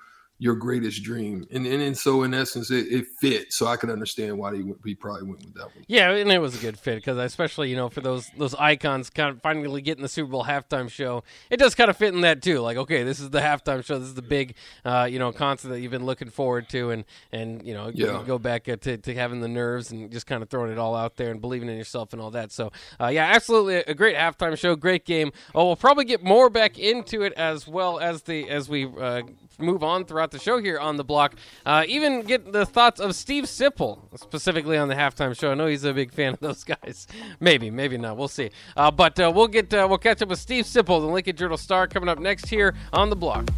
your 0.44 0.54
greatest 0.54 1.02
dream. 1.02 1.46
And 1.50 1.66
and, 1.66 1.80
and 1.80 1.96
so 1.96 2.22
in 2.22 2.34
essence, 2.34 2.70
it, 2.70 2.86
it 2.92 3.06
fit. 3.18 3.50
So 3.50 3.66
I 3.66 3.76
can 3.76 3.88
understand 3.88 4.36
why 4.36 4.54
he, 4.54 4.62
went, 4.62 4.76
he 4.84 4.94
probably 4.94 5.22
went 5.22 5.38
with 5.42 5.54
that 5.54 5.74
one. 5.74 5.84
Yeah, 5.88 6.10
and 6.10 6.30
it 6.30 6.38
was 6.38 6.54
a 6.54 6.58
good 6.58 6.78
fit 6.78 6.96
because 6.96 7.16
especially 7.16 7.70
you 7.70 7.76
know 7.76 7.88
for 7.88 8.02
those 8.02 8.30
those 8.36 8.54
icons 8.56 9.08
kind 9.08 9.30
of 9.30 9.40
finally 9.40 9.80
getting 9.80 10.02
the 10.02 10.08
Super 10.08 10.30
Bowl 10.30 10.44
halftime 10.44 10.90
show, 10.90 11.24
it 11.48 11.56
does 11.56 11.74
kind 11.74 11.88
of 11.88 11.96
fit 11.96 12.12
in 12.12 12.20
that 12.20 12.42
too. 12.42 12.60
Like 12.60 12.76
okay, 12.76 13.04
this 13.04 13.20
is 13.20 13.30
the 13.30 13.40
halftime 13.40 13.82
show. 13.82 13.98
This 13.98 14.08
is 14.08 14.14
the 14.14 14.22
big 14.22 14.54
uh, 14.84 15.08
you 15.10 15.18
know 15.18 15.32
concert 15.32 15.68
that 15.68 15.80
you've 15.80 15.90
been 15.90 16.04
looking 16.04 16.28
forward 16.28 16.68
to, 16.68 16.90
and 16.90 17.06
and 17.32 17.66
you 17.66 17.72
know 17.72 17.90
yeah. 17.94 18.20
you 18.20 18.26
go 18.26 18.38
back 18.38 18.68
uh, 18.68 18.76
to 18.76 18.98
to 18.98 19.14
having 19.14 19.40
the 19.40 19.48
nerves 19.48 19.92
and 19.92 20.12
just 20.12 20.26
kind 20.26 20.42
of 20.42 20.50
throwing 20.50 20.70
it 20.70 20.78
all 20.78 20.94
out 20.94 21.16
there 21.16 21.30
and 21.30 21.40
believing 21.40 21.70
in 21.70 21.78
yourself 21.78 22.12
and 22.12 22.20
all 22.20 22.32
that. 22.32 22.52
So 22.52 22.70
uh, 23.00 23.06
yeah, 23.06 23.32
absolutely 23.34 23.76
a 23.76 23.94
great 23.94 24.14
halftime 24.14 24.58
show, 24.58 24.76
great 24.76 25.06
game. 25.06 25.32
Oh, 25.54 25.68
we'll 25.68 25.76
probably 25.76 26.04
get 26.04 26.22
more 26.22 26.50
back 26.50 26.78
into 26.78 27.22
it 27.22 27.32
as 27.32 27.66
well 27.66 27.98
as 27.98 28.24
the 28.24 28.50
as 28.50 28.68
we 28.68 28.84
uh, 28.84 29.22
move 29.58 29.82
on 29.82 30.04
throughout 30.04 30.33
the 30.34 30.38
show 30.38 30.58
here 30.58 30.78
on 30.78 30.96
the 30.98 31.04
block. 31.04 31.34
Uh, 31.64 31.84
even 31.88 32.22
get 32.22 32.52
the 32.52 32.66
thoughts 32.66 33.00
of 33.00 33.14
Steve 33.14 33.44
Sipple, 33.44 34.00
specifically 34.18 34.76
on 34.76 34.88
the 34.88 34.94
halftime 34.94 35.38
show. 35.38 35.52
I 35.52 35.54
know 35.54 35.66
he's 35.66 35.84
a 35.84 35.94
big 35.94 36.12
fan 36.12 36.34
of 36.34 36.40
those 36.40 36.64
guys. 36.82 37.06
Maybe, 37.40 37.70
maybe 37.70 37.96
not. 37.96 38.16
We'll 38.16 38.28
see. 38.28 38.50
Uh, 38.76 38.90
but 38.90 39.18
uh, 39.18 39.32
we'll 39.34 39.48
get 39.48 39.72
uh, 39.72 39.86
we'll 39.88 39.98
catch 39.98 40.20
up 40.20 40.28
with 40.28 40.38
Steve 40.38 40.64
Sipple, 40.66 41.00
the 41.00 41.06
Lincoln 41.06 41.36
Journal 41.36 41.56
Star, 41.56 41.86
coming 41.86 42.08
up 42.08 42.18
next 42.18 42.48
here 42.48 42.74
on 42.92 43.08
the 43.10 43.16
block. 43.16 43.48